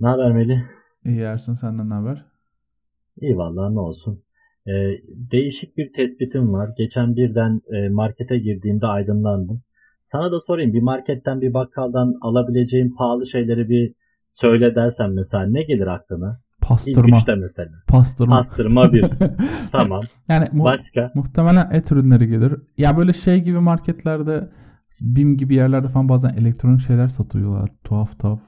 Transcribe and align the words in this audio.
Ne 0.00 0.08
haber 0.08 0.32
Melih? 0.32 0.60
İyi 1.04 1.20
Ersin 1.20 1.54
senden 1.54 1.90
ne 1.90 1.94
haber? 1.94 2.24
İyi 3.20 3.36
vallahi 3.36 3.74
ne 3.74 3.80
olsun. 3.80 4.22
Ee, 4.66 4.72
değişik 5.32 5.76
bir 5.76 5.92
tespitim 5.92 6.52
var. 6.52 6.70
Geçen 6.78 7.16
birden 7.16 7.60
e, 7.74 7.88
markete 7.88 8.38
girdiğimde 8.38 8.86
aydınlandım. 8.86 9.62
Sana 10.12 10.32
da 10.32 10.40
sorayım 10.46 10.72
bir 10.72 10.82
marketten 10.82 11.40
bir 11.40 11.54
bakkaldan 11.54 12.14
alabileceğin 12.20 12.94
pahalı 12.98 13.26
şeyleri 13.26 13.68
bir 13.68 13.92
söyle 14.34 14.74
dersen 14.74 15.10
mesela 15.10 15.46
ne 15.46 15.62
gelir 15.62 15.86
aklına? 15.86 16.40
İlk 16.60 16.68
Pastırma. 16.68 17.18
üçte 17.18 17.34
mesela. 17.34 17.70
Pastırma. 17.88 18.42
Pastırma 18.42 18.92
bir. 18.92 19.04
Tamam. 19.72 20.02
Yani 20.28 20.48
mu- 20.52 20.64
Başka? 20.64 21.10
muhtemelen 21.14 21.70
et 21.70 21.92
ürünleri 21.92 22.26
gelir. 22.28 22.54
Ya 22.78 22.96
böyle 22.96 23.12
şey 23.12 23.40
gibi 23.42 23.58
marketlerde 23.58 24.48
BİM 25.00 25.36
gibi 25.36 25.54
yerlerde 25.54 25.88
falan 25.88 26.08
bazen 26.08 26.28
elektronik 26.34 26.80
şeyler 26.80 27.08
satıyorlar. 27.08 27.70
Tuhaf 27.84 28.18
tuhaf. 28.18 28.40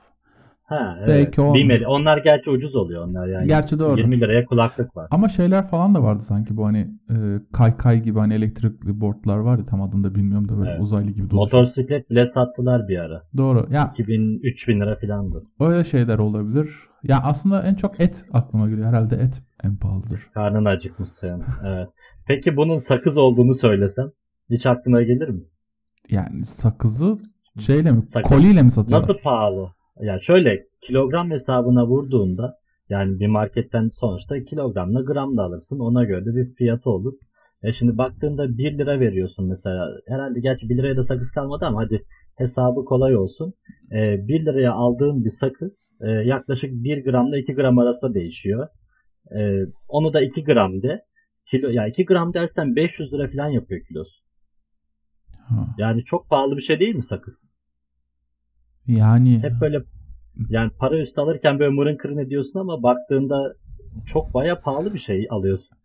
Ha, 0.68 0.98
evet. 1.04 1.38
Bilmedi. 1.38 1.86
Onlar 1.86 2.18
gerçi 2.18 2.50
ucuz 2.50 2.76
oluyor 2.76 3.04
onlar 3.08 3.26
yani. 3.26 3.48
Gerçi 3.48 3.78
doğru. 3.78 3.98
20 4.00 4.20
liraya 4.20 4.44
kulaklık 4.44 4.96
var. 4.96 5.08
Ama 5.10 5.28
şeyler 5.28 5.68
falan 5.68 5.94
da 5.94 6.02
vardı 6.02 6.22
sanki 6.22 6.56
bu 6.56 6.66
hani 6.66 6.78
e, 7.10 7.16
kaykay 7.52 8.02
gibi 8.02 8.18
hani 8.18 8.34
elektrikli 8.34 9.00
boardlar 9.00 9.36
var 9.36 9.58
ya 9.58 9.64
tam 9.64 9.82
adını 9.82 10.04
da 10.04 10.14
bilmiyorum 10.14 10.48
da 10.48 10.58
böyle 10.58 10.70
Evet. 10.70 10.80
uzaylı 10.80 11.10
gibi 11.10 11.30
dolaşıyor. 11.30 11.62
Motosiklet 11.62 12.10
bile 12.10 12.30
sattılar 12.34 12.88
bir 12.88 12.98
ara. 12.98 13.22
Doğru. 13.36 13.66
Ya 13.70 13.90
2000 13.94 14.40
3000 14.42 14.80
lira 14.80 14.96
filandı. 14.96 15.42
öyle 15.60 15.84
şeyler 15.84 16.18
olabilir. 16.18 16.70
Ya 17.02 17.20
aslında 17.24 17.62
en 17.62 17.74
çok 17.74 18.00
et 18.00 18.24
aklıma 18.32 18.68
geliyor. 18.68 18.88
Herhalde 18.88 19.16
et 19.16 19.42
en 19.64 19.76
pahalıdır. 19.76 20.20
Karnın 20.34 20.64
acıkmış 20.64 21.08
senin. 21.08 21.42
Evet. 21.66 21.88
Peki 22.26 22.56
bunun 22.56 22.78
sakız 22.78 23.16
olduğunu 23.16 23.54
söylesem 23.54 24.10
hiç 24.50 24.66
aklına 24.66 25.02
gelir 25.02 25.28
mi? 25.28 25.40
Yani 26.10 26.44
sakızı 26.44 27.18
şeyle 27.58 27.92
mi? 27.92 28.02
Sakız. 28.12 28.30
Koliyle 28.30 28.62
mi 28.62 28.70
satıyorlar? 28.70 29.08
Nasıl 29.08 29.22
pahalı? 29.22 29.77
Yani 30.00 30.24
şöyle 30.24 30.64
kilogram 30.80 31.30
hesabına 31.30 31.86
vurduğunda 31.86 32.54
yani 32.88 33.20
bir 33.20 33.26
marketten 33.26 33.90
sonuçta 34.00 34.44
kilogramla 34.44 35.02
gram 35.02 35.36
da 35.36 35.42
alırsın. 35.42 35.78
Ona 35.78 36.04
göre 36.04 36.24
de 36.24 36.34
bir 36.36 36.54
fiyatı 36.54 36.90
olur. 36.90 37.12
E 37.62 37.72
şimdi 37.72 37.98
baktığında 37.98 38.58
1 38.58 38.78
lira 38.78 39.00
veriyorsun 39.00 39.48
mesela. 39.48 39.88
Herhalde 40.08 40.40
gerçi 40.40 40.68
1 40.68 40.76
liraya 40.76 40.96
da 40.96 41.04
sakız 41.04 41.30
kalmadı 41.30 41.64
ama 41.64 41.80
hadi 41.80 42.02
hesabı 42.36 42.84
kolay 42.84 43.16
olsun. 43.16 43.54
E, 43.92 44.28
1 44.28 44.46
liraya 44.46 44.72
aldığın 44.72 45.24
bir 45.24 45.32
sakız 45.40 45.72
e, 46.00 46.10
yaklaşık 46.10 46.70
1 46.72 47.04
gramla 47.04 47.38
2 47.38 47.54
gram 47.54 47.78
arasında 47.78 48.14
değişiyor. 48.14 48.68
E, 49.38 49.66
onu 49.88 50.12
da 50.12 50.20
2 50.20 50.44
gram 50.44 50.82
de. 50.82 51.00
Kilo, 51.50 51.68
ya 51.68 51.86
2 51.86 52.04
gram 52.04 52.34
dersen 52.34 52.76
500 52.76 53.12
lira 53.12 53.30
falan 53.30 53.48
yapıyor 53.48 53.80
kilosu. 53.88 54.20
Ha. 55.48 55.66
Yani 55.78 56.04
çok 56.04 56.28
pahalı 56.30 56.56
bir 56.56 56.62
şey 56.62 56.80
değil 56.80 56.94
mi 56.94 57.02
sakız? 57.02 57.34
Yani 58.88 59.42
Hep 59.42 59.52
böyle 59.60 59.78
yani 60.48 60.70
para 60.78 60.98
üstü 60.98 61.20
alırken 61.20 61.58
böyle 61.58 61.70
mırın 61.70 61.96
kırın 61.96 62.18
ediyorsun 62.18 62.58
ama 62.60 62.82
baktığında 62.82 63.54
çok 64.06 64.34
baya 64.34 64.60
pahalı 64.60 64.94
bir 64.94 64.98
şey 64.98 65.26
alıyorsun. 65.30 65.76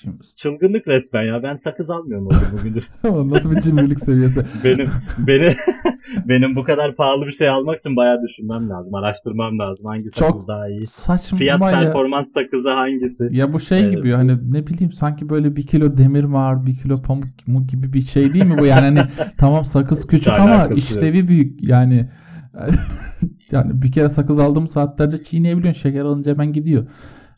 şimdi, 0.00 0.16
Çılgınlık 0.36 0.88
resmen 0.88 1.22
ya. 1.22 1.42
Ben 1.42 1.60
sakız 1.64 1.90
almıyorum 1.90 2.26
oğlum 2.26 2.58
bugündür. 2.58 2.88
nasıl 3.34 3.50
bir 3.50 3.60
cimrilik 3.60 4.00
seviyesi? 4.00 4.42
benim 4.64 4.88
beni 5.18 5.56
benim 6.28 6.56
bu 6.56 6.64
kadar 6.64 6.96
pahalı 6.96 7.26
bir 7.26 7.32
şey 7.32 7.48
almak 7.48 7.78
için 7.78 7.96
bayağı 7.96 8.22
düşünmem 8.22 8.70
lazım. 8.70 8.94
Araştırmam 8.94 9.58
lazım. 9.58 9.84
Hangi 9.86 10.10
Çok 10.10 10.28
sakız 10.28 10.48
daha 10.48 10.68
iyi? 10.68 10.86
Saçma 10.86 11.38
Fiyat 11.38 11.62
ya. 11.62 11.70
performans 11.70 12.26
sakızı 12.34 12.70
hangisi? 12.70 13.28
Ya 13.30 13.52
bu 13.52 13.60
şey 13.60 13.80
Evet. 13.80 13.92
gibi 13.96 14.12
hani 14.12 14.52
ne 14.52 14.66
bileyim 14.66 14.92
sanki 14.92 15.28
böyle 15.28 15.56
bir 15.56 15.66
kilo 15.66 15.96
demir 15.96 16.24
var, 16.24 16.66
bir 16.66 16.76
kilo 16.76 17.02
pamuk 17.02 17.46
mu 17.46 17.66
gibi 17.66 17.92
bir 17.92 18.00
şey 18.00 18.32
değil 18.32 18.44
mi 18.44 18.58
bu? 18.58 18.66
Yani 18.66 18.84
hani 18.84 19.08
tamam 19.38 19.64
sakız 19.64 20.06
küçük 20.06 20.40
ama 20.40 20.66
işlevi 20.66 21.28
büyük. 21.28 21.68
Yani 21.68 22.08
yani 23.52 23.82
bir 23.82 23.92
kere 23.92 24.08
sakız 24.08 24.38
aldığım 24.38 24.68
saatlerce 24.68 25.24
çiğneyebiliyorsun. 25.24 25.80
Şeker 25.82 26.00
alınca 26.00 26.32
hemen 26.32 26.52
gidiyor. 26.52 26.86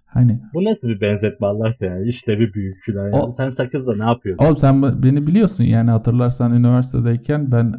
Hani 0.07 0.41
Bu 0.53 0.65
nasıl 0.65 0.89
bir 0.89 1.01
benzetme 1.01 1.47
Allah 1.47 1.65
aşkına 1.65 1.89
yani? 1.89 2.09
İşlevi 2.09 2.55
büyük 2.55 2.83
filan. 2.85 3.09
Yani. 3.09 3.17
O- 3.23 3.33
Sen 3.33 3.51
sakızla 3.51 3.97
ne 3.97 4.05
yapıyorsun? 4.05 4.45
oğlum 4.45 4.57
sen 4.57 5.03
beni 5.03 5.27
biliyorsun 5.27 5.65
yani 5.65 5.91
hatırlarsan 5.91 6.53
üniversitedeyken 6.55 7.53
ben 7.53 7.75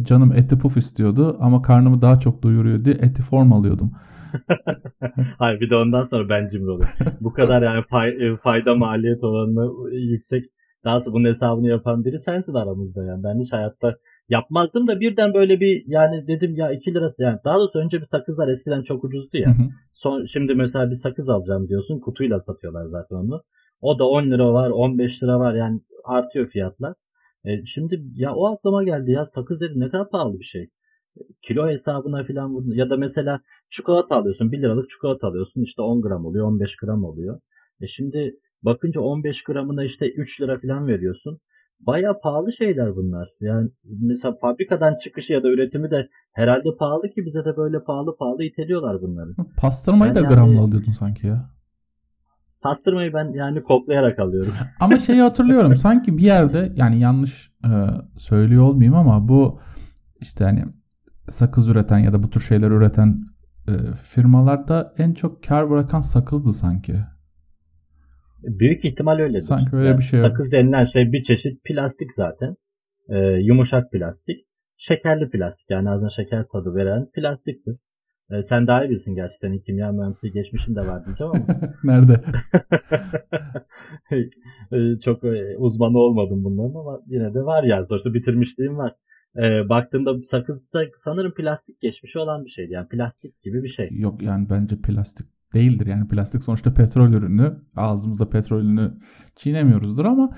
e, 0.00 0.04
canım 0.04 0.32
eti 0.32 0.58
puf 0.58 0.76
istiyordu 0.76 1.36
ama 1.40 1.62
karnımı 1.62 2.02
daha 2.02 2.18
çok 2.20 2.42
doyuruyor 2.42 2.84
diye 2.84 2.94
eti 2.94 3.22
form 3.22 3.52
alıyordum. 3.52 3.92
Hayır 5.38 5.60
bir 5.60 5.70
de 5.70 5.76
ondan 5.76 6.04
sonra 6.04 6.28
ben 6.28 6.48
cimri 6.50 6.70
oluyorum. 6.70 6.92
Bu 7.20 7.32
kadar 7.32 7.62
yani 7.62 7.80
fay- 7.90 8.32
e, 8.34 8.36
fayda 8.36 8.74
maliyet 8.74 9.24
oranı 9.24 9.90
yüksek. 9.96 10.44
Daha 10.84 11.00
sonra 11.00 11.12
bunun 11.14 11.34
hesabını 11.34 11.68
yapan 11.68 12.04
biri 12.04 12.20
sensin 12.24 12.54
aramızda 12.54 13.04
yani. 13.04 13.24
Ben 13.24 13.40
hiç 13.40 13.52
hayatta 13.52 13.96
yapmazdım 14.32 14.86
da 14.86 15.00
birden 15.00 15.34
böyle 15.34 15.60
bir 15.60 15.84
yani 15.86 16.26
dedim 16.26 16.56
ya 16.56 16.72
2 16.72 16.94
lirası 16.94 17.22
yani. 17.22 17.38
Daha 17.44 17.58
doğrusu 17.58 17.78
önce 17.78 18.00
bir 18.00 18.06
sakızlar 18.06 18.48
eskiden 18.48 18.82
çok 18.82 19.04
ucuzdu 19.04 19.38
Hı 19.38 19.38
ya. 19.38 19.50
hı. 19.50 19.62
Son, 19.92 20.26
şimdi 20.26 20.54
mesela 20.54 20.90
bir 20.90 20.96
sakız 20.96 21.28
alacağım 21.28 21.68
diyorsun. 21.68 22.00
Kutuyla 22.00 22.40
satıyorlar 22.40 22.86
zaten 22.86 23.16
onu. 23.16 23.42
O 23.80 23.98
da 23.98 24.04
10 24.08 24.30
lira 24.30 24.52
var 24.52 24.70
15 24.70 25.22
lira 25.22 25.40
var 25.40 25.54
yani 25.54 25.80
artıyor 26.04 26.46
fiyatlar. 26.48 26.94
E, 27.44 27.64
şimdi 27.66 28.02
ya 28.14 28.34
o 28.34 28.46
aklıma 28.52 28.84
geldi 28.84 29.10
ya 29.10 29.28
sakız 29.34 29.60
dedim 29.60 29.80
ne 29.80 29.88
kadar 29.90 30.10
pahalı 30.10 30.40
bir 30.40 30.44
şey. 30.44 30.68
Kilo 31.42 31.68
hesabına 31.68 32.24
falan 32.24 32.54
vurdun. 32.54 32.74
ya 32.74 32.90
da 32.90 32.96
mesela 32.96 33.40
çikolata 33.70 34.16
alıyorsun 34.16 34.52
1 34.52 34.58
liralık 34.62 34.90
çikolata 34.90 35.26
alıyorsun 35.28 35.62
işte 35.62 35.82
10 35.82 36.02
gram 36.02 36.26
oluyor 36.26 36.46
15 36.46 36.76
gram 36.76 37.04
oluyor. 37.04 37.40
E 37.80 37.86
şimdi 37.86 38.34
bakınca 38.62 39.00
15 39.00 39.42
gramına 39.42 39.84
işte 39.84 40.10
3 40.10 40.40
lira 40.40 40.60
falan 40.60 40.86
veriyorsun. 40.86 41.38
Baya 41.86 42.20
pahalı 42.22 42.52
şeyler 42.52 42.96
bunlar. 42.96 43.28
Yani 43.40 43.68
mesela 44.00 44.34
fabrikadan 44.40 44.94
çıkışı 45.04 45.32
ya 45.32 45.42
da 45.42 45.48
üretimi 45.48 45.90
de 45.90 46.08
herhalde 46.32 46.68
pahalı 46.78 47.02
ki 47.10 47.26
bize 47.26 47.44
de 47.44 47.56
böyle 47.56 47.84
pahalı 47.84 48.16
pahalı 48.16 48.44
iteliyorlar 48.44 49.02
bunları. 49.02 49.30
Pastırmayı 49.56 50.14
Ben 50.14 50.22
da 50.22 50.24
yani- 50.24 50.34
gramla 50.34 50.60
alıyordun 50.60 50.92
sanki 50.92 51.26
ya. 51.26 51.50
Pastırmayı 52.62 53.12
ben 53.12 53.32
yani 53.32 53.62
koklayarak 53.62 54.18
alıyorum. 54.18 54.52
Ama 54.80 54.98
şeyi 54.98 55.20
hatırlıyorum 55.20 55.76
sanki 55.76 56.18
bir 56.18 56.22
yerde 56.22 56.72
yani 56.76 57.00
yanlış 57.00 57.52
e, 57.64 57.70
söylüyor 58.18 58.62
olmayayım 58.62 58.94
ama 58.94 59.28
bu 59.28 59.60
işte 60.20 60.44
hani 60.44 60.64
sakız 61.28 61.68
üreten 61.68 61.98
ya 61.98 62.12
da 62.12 62.22
bu 62.22 62.30
tür 62.30 62.40
şeyler 62.40 62.70
üreten 62.70 63.20
e, 63.68 63.72
firmalarda 64.02 64.94
en 64.98 65.14
çok 65.14 65.42
kar 65.44 65.70
bırakan 65.70 66.00
sakızdı 66.00 66.52
sanki. 66.52 66.94
Büyük 68.42 68.84
ihtimal 68.84 69.18
öyledir. 69.18 69.40
Sanki 69.40 69.76
öyle 69.76 69.88
Yani 69.88 69.98
bir 69.98 70.02
şey 70.02 70.20
yok. 70.20 70.28
Sakız 70.28 70.52
denilen 70.52 70.84
şey 70.84 71.12
bir 71.12 71.24
çeşit 71.24 71.64
plastik 71.64 72.10
zaten. 72.16 72.56
Ee, 73.08 73.18
yumuşak 73.18 73.92
plastik. 73.92 74.46
Şekerli 74.76 75.30
plastik 75.30 75.70
yani 75.70 75.90
ağzına 75.90 76.10
şeker 76.16 76.44
tadı 76.52 76.74
veren 76.74 77.06
plastiktir. 77.14 77.76
Ee, 78.30 78.42
sen 78.48 78.66
daha 78.66 78.84
iyi 78.84 78.90
bilirsin 78.90 79.14
gerçi 79.14 79.34
senin 79.40 79.58
kimya 79.58 79.92
mühendisliği 79.92 80.32
geçmişin 80.32 80.76
de 80.76 80.80
var 80.80 81.06
diyeceğim 81.06 81.32
ama. 81.32 81.44
Nerede? 81.84 82.20
Ee, 84.72 85.00
Çok 85.04 85.24
e, 85.24 85.56
uzmanı 85.58 85.98
olmadım 85.98 86.44
bunların 86.44 86.80
ama 86.80 87.00
yine 87.06 87.34
de 87.34 87.44
var 87.44 87.64
yani. 87.64 87.86
Sonuçta 87.86 88.14
bitirmişliğim 88.14 88.78
var. 88.78 88.92
Ee, 89.36 89.68
baktığımda 89.68 90.14
sakız 90.30 90.72
da 90.72 90.80
sanırım 91.04 91.34
plastik 91.34 91.80
geçmişi 91.80 92.18
olan 92.18 92.44
bir 92.44 92.50
şeydi. 92.50 92.72
Yani 92.72 92.88
plastik 92.88 93.42
gibi 93.42 93.62
bir 93.62 93.68
şey. 93.68 93.88
Yok 93.92 94.22
yani 94.22 94.46
bence 94.50 94.76
plastik 94.76 95.26
değildir. 95.54 95.86
Yani 95.86 96.08
plastik 96.08 96.42
sonuçta 96.44 96.74
petrol 96.74 97.12
ürünü. 97.12 97.56
Ağzımızda 97.76 98.28
petrol 98.30 98.58
ürünü 98.60 98.92
çiğnemiyoruzdur 99.36 100.04
ama 100.04 100.30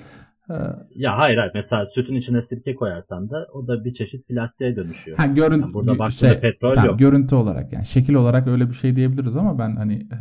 e, 0.50 0.54
Ya 0.94 1.18
hayır 1.18 1.36
hayır. 1.38 1.52
Mesela 1.54 1.86
sütün 1.94 2.14
içine 2.14 2.42
sirke 2.48 2.74
koyarsan 2.74 3.30
da 3.30 3.46
o 3.52 3.66
da 3.66 3.84
bir 3.84 3.94
çeşit 3.94 4.28
plastiğe 4.28 4.76
dönüşüyor. 4.76 5.18
ha 5.18 5.26
görüntü 5.26 5.62
Yani 5.62 5.74
burada 5.74 5.98
baktığında 5.98 6.40
petrol 6.40 6.74
tamam, 6.74 6.90
yok. 6.90 6.98
görüntü 6.98 7.34
olarak 7.34 7.72
yani 7.72 7.86
şekil 7.86 8.14
olarak 8.14 8.46
öyle 8.48 8.68
bir 8.68 8.74
şey 8.74 8.96
diyebiliriz 8.96 9.36
ama 9.36 9.58
ben 9.58 9.76
hani 9.76 9.94
e, 9.94 10.18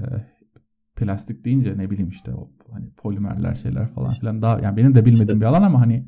plastik 0.95 1.45
deyince 1.45 1.77
ne 1.77 1.89
bileyim 1.89 2.09
işte 2.09 2.33
o 2.33 2.49
hani 2.71 2.89
polimerler 2.97 3.55
şeyler 3.55 3.87
falan 3.87 4.15
filan 4.15 4.41
daha 4.41 4.59
yani 4.59 4.77
benim 4.77 4.95
de 4.95 5.05
bilmediğim 5.05 5.41
bir 5.41 5.45
alan 5.45 5.63
ama 5.63 5.81
hani 5.81 6.05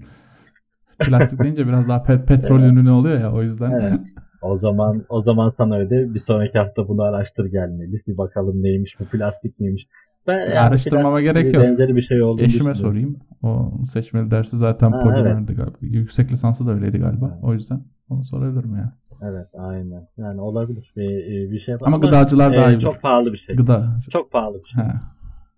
plastik 0.99 1.41
deyince 1.43 1.67
biraz 1.67 1.87
daha 1.87 1.97
pe- 1.97 2.25
petrol 2.25 2.59
Evet. 2.59 2.73
ürünü 2.73 2.89
oluyor 2.91 3.19
ya 3.19 3.31
o 3.33 3.43
yüzden. 3.43 3.71
Evet. 3.71 3.99
O 4.45 4.57
zaman 4.57 5.05
o 5.09 5.21
zaman 5.21 5.49
sana 5.49 5.75
öyle 5.75 6.13
bir 6.13 6.19
sonraki 6.19 6.57
hafta 6.57 6.87
bunu 6.87 7.01
araştır 7.01 7.45
gelmeli. 7.45 8.01
Bir 8.07 8.17
bakalım 8.17 8.63
neymiş 8.63 8.99
bu 8.99 9.05
plastik 9.05 9.59
miymiş. 9.59 9.87
Ben 10.27 10.39
yani 10.39 10.59
Araştırmama 10.59 11.21
gerek 11.21 11.53
yok. 11.53 11.63
Benzeri 11.63 11.95
bir 11.95 12.01
şey 12.01 12.21
olduğunu 12.21 12.45
Eşime 12.45 12.75
sorayım. 12.75 13.17
O 13.43 13.71
seçmeli 13.91 14.31
dersi 14.31 14.57
zaten 14.57 14.91
Ha, 14.91 14.99
polimerdi 15.03 15.53
galiba. 15.53 15.77
Yüksek 15.81 16.31
lisansı 16.31 16.67
da 16.67 16.71
öyleydi 16.71 16.99
galiba. 16.99 17.39
O 17.43 17.53
yüzden 17.53 17.81
onu 18.09 18.23
sorabilirim 18.23 18.75
ya. 18.75 18.93
Evet 19.21 19.47
aynen. 19.57 20.07
Yani 20.17 20.41
olabilir 20.41 20.93
bir, 20.95 21.51
bir 21.51 21.59
şey 21.59 21.71
yapar. 21.71 21.87
Ama 21.87 21.97
gıdacılar 21.97 22.53
daha 22.53 22.71
iyi. 22.71 22.79
Çok 22.79 23.01
pahalı 23.01 23.33
bir 23.33 23.37
şey. 23.37 23.55
Gıda. 23.55 23.99
Çok 24.11 24.31
pahalı 24.31 24.63
bir 24.63 24.69
şey. 24.69 24.83
Ha. 24.83 25.01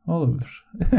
Olabilir. 0.07 0.65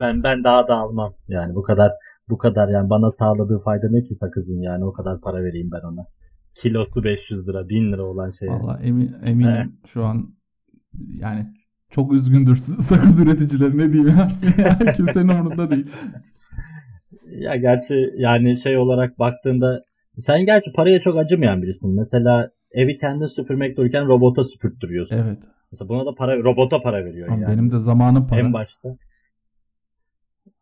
Ben 0.00 0.22
ben 0.22 0.44
daha 0.44 0.68
da 0.68 0.76
almam. 0.76 1.14
Yani 1.28 1.54
bu 1.54 1.62
kadar 1.62 1.92
bu 2.28 2.38
kadar 2.38 2.68
yani 2.68 2.90
bana 2.90 3.12
sağladığı 3.12 3.58
fayda 3.58 3.86
ne 3.90 4.02
ki 4.02 4.14
sakızın 4.14 4.60
yani 4.60 4.84
o 4.84 4.92
kadar 4.92 5.20
para 5.20 5.44
vereyim 5.44 5.70
ben 5.72 5.86
ona. 5.86 6.06
Kilosu 6.54 7.04
500 7.04 7.48
lira, 7.48 7.68
1000 7.68 7.92
lira 7.92 8.02
olan 8.02 8.30
şey. 8.30 8.48
Valla 8.48 8.80
emin, 8.82 9.14
eminim 9.26 9.50
Evet. 9.50 9.66
şu 9.86 10.04
an 10.04 10.34
yani 11.20 11.46
çok 11.90 12.12
üzgündür 12.12 12.56
sakız 12.56 13.20
üreticileri 13.20 13.78
ne 13.78 13.92
diyeyim 13.92 14.18
Ersin 14.20 14.54
ya. 14.62 14.92
Kimsenin 14.92 15.28
umurunda 15.28 15.70
değil. 15.70 15.86
Ya 17.30 17.56
gerçi 17.56 18.10
yani 18.16 18.58
şey 18.58 18.76
olarak 18.78 19.18
baktığında 19.18 19.82
sen 20.18 20.44
gerçi 20.46 20.72
paraya 20.72 21.00
çok 21.00 21.16
acımayan 21.18 21.62
birisin. 21.62 21.94
Mesela 21.96 22.50
evi 22.72 22.98
kendin 22.98 23.26
süpürmek 23.26 23.76
dururken 23.76 24.06
robota 24.06 24.44
süpürttürüyorsun. 24.44 25.16
Evet. 25.16 25.38
Mesela 25.72 25.88
buna 25.88 26.06
da 26.06 26.14
para 26.14 26.36
robota 26.42 26.82
para 26.82 27.04
veriyorsun 27.04 27.34
Ama 27.34 27.42
yani. 27.42 27.52
benim 27.52 27.70
de 27.72 27.78
zamanım 27.78 28.26
para. 28.26 28.40
En 28.40 28.52
başta. 28.52 28.88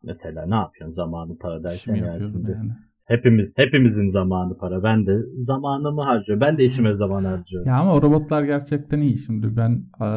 Mesela 0.03 0.45
ne 0.45 0.55
yapıyorsun 0.55 0.95
zamanı 0.95 1.37
para 1.37 1.63
derken 1.63 1.75
İşimi 1.75 1.99
yani 1.99 2.19
şimdi. 2.31 2.51
yani. 2.51 2.71
Hepimiz 3.11 3.49
hepimizin 3.55 4.11
zamanı 4.11 4.57
para. 4.57 4.83
Ben 4.83 5.05
de 5.05 5.17
zamanımı 5.45 6.01
harcıyorum. 6.01 6.41
Ben 6.41 6.57
de 6.57 6.65
işime 6.65 6.95
zaman 6.95 7.25
harcıyorum. 7.25 7.67
Ya 7.69 7.75
ama 7.77 7.93
o 7.93 8.01
robotlar 8.01 8.43
gerçekten 8.43 9.01
iyi. 9.01 9.17
Şimdi 9.17 9.57
ben 9.57 9.71
eee, 10.01 10.07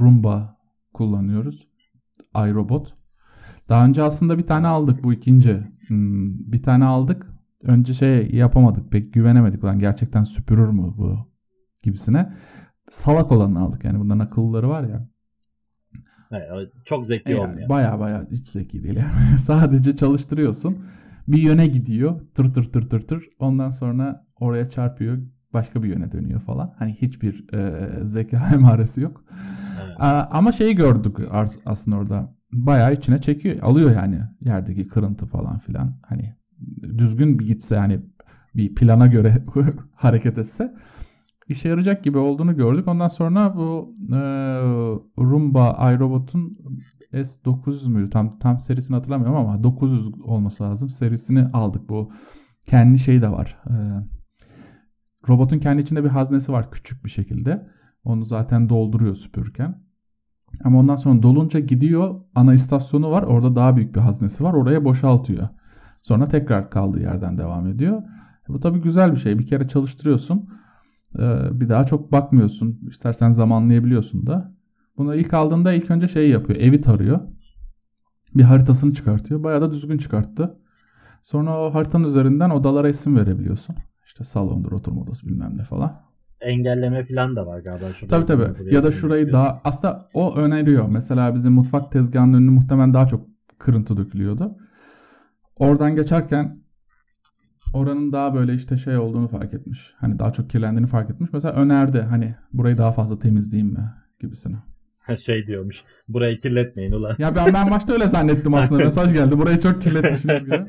Roomba 0.00 0.56
kullanıyoruz. 0.94 1.68
iRobot. 2.36 2.94
Daha 3.68 3.84
önce 3.84 4.02
aslında 4.02 4.38
bir 4.38 4.46
tane 4.46 4.66
aldık 4.66 5.04
bu 5.04 5.12
ikinci. 5.12 5.56
Hmm, 5.88 6.22
Bir 6.52 6.62
tane 6.62 6.84
aldık. 6.84 7.26
Önce 7.62 7.94
şey 7.94 8.30
yapamadık. 8.30 8.90
Pek 8.92 9.12
güvenemedik. 9.14 9.64
Ulan 9.64 9.78
gerçekten 9.78 10.24
süpürür 10.24 10.68
mü 10.68 10.92
bu 10.98 11.16
gibisine. 11.82 12.32
Salak 12.90 13.32
olanını 13.32 13.60
aldık. 13.60 13.84
Yani 13.84 14.00
bunların 14.00 14.18
akıllıları 14.24 14.68
var 14.68 14.82
ya. 14.82 15.08
Çok 16.84 17.06
zeki 17.06 17.30
Yani 17.30 17.40
olmuyor. 17.40 17.68
Baya 17.68 18.00
baya 18.00 18.22
hiç 18.30 18.48
zeki 18.48 18.84
değil 18.84 18.96
yani. 18.96 19.38
Sadece 19.44 19.96
çalıştırıyorsun. 19.96 20.78
Bir 21.28 21.38
yöne 21.38 21.66
gidiyor. 21.66 22.20
Tır 22.34 22.54
tır 22.54 22.64
tır 22.64 22.82
tır 22.82 23.00
tır. 23.00 23.28
Ondan 23.38 23.70
sonra 23.70 24.26
oraya 24.40 24.70
çarpıyor. 24.70 25.18
Başka 25.52 25.82
bir 25.82 25.88
yöne 25.88 26.12
dönüyor 26.12 26.40
falan. 26.40 26.74
Hani 26.78 26.94
hiçbir 26.94 27.54
e, 27.54 27.90
zeka 28.04 28.48
emaresi 28.54 29.00
yok. 29.00 29.24
Evet. 29.84 29.96
Aa, 30.00 30.28
ama 30.30 30.52
şeyi 30.52 30.74
gördük 30.74 31.16
aslında 31.64 31.96
orada. 31.96 32.34
Bayağı 32.52 32.92
içine 32.92 33.20
çekiyor. 33.20 33.56
Alıyor 33.62 33.90
yani 33.90 34.20
yerdeki 34.40 34.88
kırıntı 34.88 35.26
falan 35.26 35.58
filan. 35.58 35.98
Hani 36.08 36.34
düzgün 36.98 37.38
bir 37.38 37.46
gitse 37.46 37.74
yani 37.74 38.00
bir 38.54 38.74
plana 38.74 39.06
göre 39.06 39.44
hareket 39.94 40.38
etse 40.38 40.74
işe 41.48 41.68
yarayacak 41.68 42.04
gibi 42.04 42.18
olduğunu 42.18 42.56
gördük. 42.56 42.88
Ondan 42.88 43.08
sonra 43.08 43.56
bu 43.56 43.96
e, 44.12 44.18
Roomba 45.18 45.92
iRobot'un 45.92 46.58
S900 47.12 47.88
müydü? 47.88 48.10
Tam 48.10 48.38
tam 48.38 48.60
serisini 48.60 48.96
hatırlamıyorum 48.96 49.36
ama 49.36 49.62
900 49.62 50.20
olması 50.22 50.62
lazım. 50.62 50.90
Serisini 50.90 51.46
aldık. 51.46 51.88
Bu 51.88 52.12
kendi 52.66 52.98
şeyi 52.98 53.22
de 53.22 53.32
var. 53.32 53.58
E, 53.66 53.74
robotun 55.28 55.58
kendi 55.58 55.82
içinde 55.82 56.04
bir 56.04 56.08
haznesi 56.08 56.52
var 56.52 56.70
küçük 56.70 57.04
bir 57.04 57.10
şekilde. 57.10 57.68
Onu 58.04 58.24
zaten 58.24 58.68
dolduruyor 58.68 59.14
süpürürken. 59.14 59.82
Ama 60.64 60.78
ondan 60.78 60.96
sonra 60.96 61.22
dolunca 61.22 61.60
gidiyor 61.60 62.20
ana 62.34 62.54
istasyonu 62.54 63.10
var. 63.10 63.22
Orada 63.22 63.56
daha 63.56 63.76
büyük 63.76 63.94
bir 63.94 64.00
haznesi 64.00 64.44
var. 64.44 64.54
Oraya 64.54 64.84
boşaltıyor. 64.84 65.48
Sonra 66.02 66.24
tekrar 66.24 66.70
kaldığı 66.70 67.00
yerden 67.00 67.38
devam 67.38 67.66
ediyor. 67.66 68.02
Bu 68.48 68.60
tabii 68.60 68.80
güzel 68.80 69.12
bir 69.12 69.16
şey. 69.16 69.38
Bir 69.38 69.46
kere 69.46 69.68
çalıştırıyorsun. 69.68 70.48
Ee, 71.18 71.60
Bir 71.60 71.68
daha 71.68 71.84
çok 71.84 72.12
bakmıyorsun. 72.12 72.80
İstersen 72.90 73.30
zamanlayabiliyorsun 73.30 74.26
da. 74.26 74.57
Bunu 74.98 75.14
ilk 75.14 75.34
aldığında 75.34 75.72
ilk 75.72 75.90
önce 75.90 76.08
şey 76.08 76.30
yapıyor. 76.30 76.60
Evi 76.60 76.80
tarıyor. 76.80 77.20
Bir 78.34 78.42
haritasını 78.42 78.92
çıkartıyor. 78.92 79.42
Bayağı 79.42 79.62
da 79.62 79.72
düzgün 79.72 79.98
çıkarttı. 79.98 80.58
Sonra 81.22 81.60
o 81.60 81.74
haritanın 81.74 82.04
üzerinden 82.04 82.50
odalara 82.50 82.88
isim 82.88 83.16
verebiliyorsun. 83.16 83.76
İşte 84.06 84.24
salondur, 84.24 84.72
oturma 84.72 85.00
odası 85.00 85.26
bilmem 85.26 85.58
ne 85.58 85.64
falan. 85.64 86.00
Engelleme 86.40 87.04
falan 87.04 87.36
da 87.36 87.46
var 87.46 87.58
galiba. 87.58 87.86
Şurada 88.00 88.16
Tabii 88.16 88.26
tabii. 88.26 88.74
Ya 88.74 88.82
da 88.82 88.90
şurayı 88.90 89.32
daha 89.32 89.60
aslında 89.64 90.08
o 90.14 90.34
öneriyor. 90.34 90.88
Mesela 90.88 91.34
bizim 91.34 91.52
mutfak 91.52 91.92
tezgahının 91.92 92.34
önüne 92.34 92.50
muhtemelen 92.50 92.94
daha 92.94 93.08
çok 93.08 93.26
kırıntı 93.58 93.96
dökülüyordu. 93.96 94.56
Oradan 95.56 95.96
geçerken 95.96 96.62
oranın 97.72 98.12
daha 98.12 98.34
böyle 98.34 98.54
işte 98.54 98.76
şey 98.76 98.96
olduğunu 98.96 99.28
fark 99.28 99.54
etmiş. 99.54 99.94
Hani 99.96 100.18
daha 100.18 100.32
çok 100.32 100.50
kirlendiğini 100.50 100.86
fark 100.86 101.10
etmiş. 101.10 101.32
Mesela 101.32 101.54
önerdi 101.54 102.00
hani 102.00 102.34
burayı 102.52 102.78
daha 102.78 102.92
fazla 102.92 103.18
temizleyeyim 103.18 103.72
mi 103.72 103.92
gibisine. 104.20 104.56
Şey 105.16 105.46
diyormuş. 105.46 105.76
Burayı 106.08 106.40
kirletmeyin 106.40 106.92
ulan. 106.92 107.16
Ya 107.18 107.36
ben 107.36 107.54
ben 107.54 107.70
başta 107.70 107.92
öyle 107.92 108.08
zannettim 108.08 108.54
aslında. 108.54 108.84
Mesaj 108.84 109.12
geldi. 109.14 109.38
Burayı 109.38 109.60
çok 109.60 109.82
kirletmişsiniz 109.82 110.44
gibi. 110.44 110.60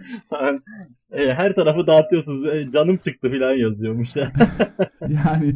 E, 1.11 1.33
Her 1.33 1.55
tarafı 1.55 1.87
dağıtıyorsunuz. 1.87 2.45
E, 2.47 2.71
Canım 2.73 2.97
çıktı 2.97 3.29
falan 3.29 3.53
yazıyormuş 3.53 4.15
ya. 4.15 4.31
Yani 5.25 5.55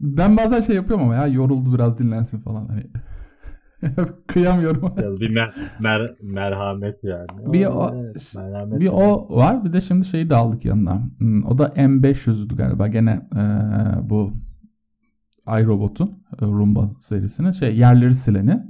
ben 0.00 0.36
bazen 0.36 0.60
şey 0.60 0.76
yapıyorum 0.76 1.04
ama 1.04 1.14
ya 1.14 1.26
yoruldu 1.26 1.74
biraz 1.74 1.98
dinlensin 1.98 2.38
falan 2.38 2.68
hani. 2.68 2.82
Kıyamıyorum. 4.26 4.96
Biraz 4.96 5.20
bir 5.20 5.30
mer- 5.30 5.52
mer- 5.80 6.14
merhamet 6.22 7.04
yani. 7.04 7.26
Bir 7.52 7.66
o- 7.66 7.90
evet, 8.04 8.32
merhamet 8.36 8.80
Bir 8.80 8.84
yani. 8.84 8.94
o 8.96 9.36
var. 9.36 9.64
Bir 9.64 9.72
de 9.72 9.80
şimdi 9.80 10.04
şeyi 10.06 10.30
de 10.30 10.34
aldık 10.34 10.64
yanına. 10.64 11.02
Hmm, 11.18 11.44
O 11.44 11.58
da 11.58 11.72
M500'dü 11.76 12.56
galiba. 12.56 12.88
Gene 12.88 13.10
eee, 13.36 13.40
bu 14.10 14.32
iRobot'un 15.46 16.08
e, 16.42 16.46
Roomba 16.46 16.90
serisinin 17.00 17.50
şey 17.50 17.76
yerleri 17.76 18.14
sileni. 18.14 18.62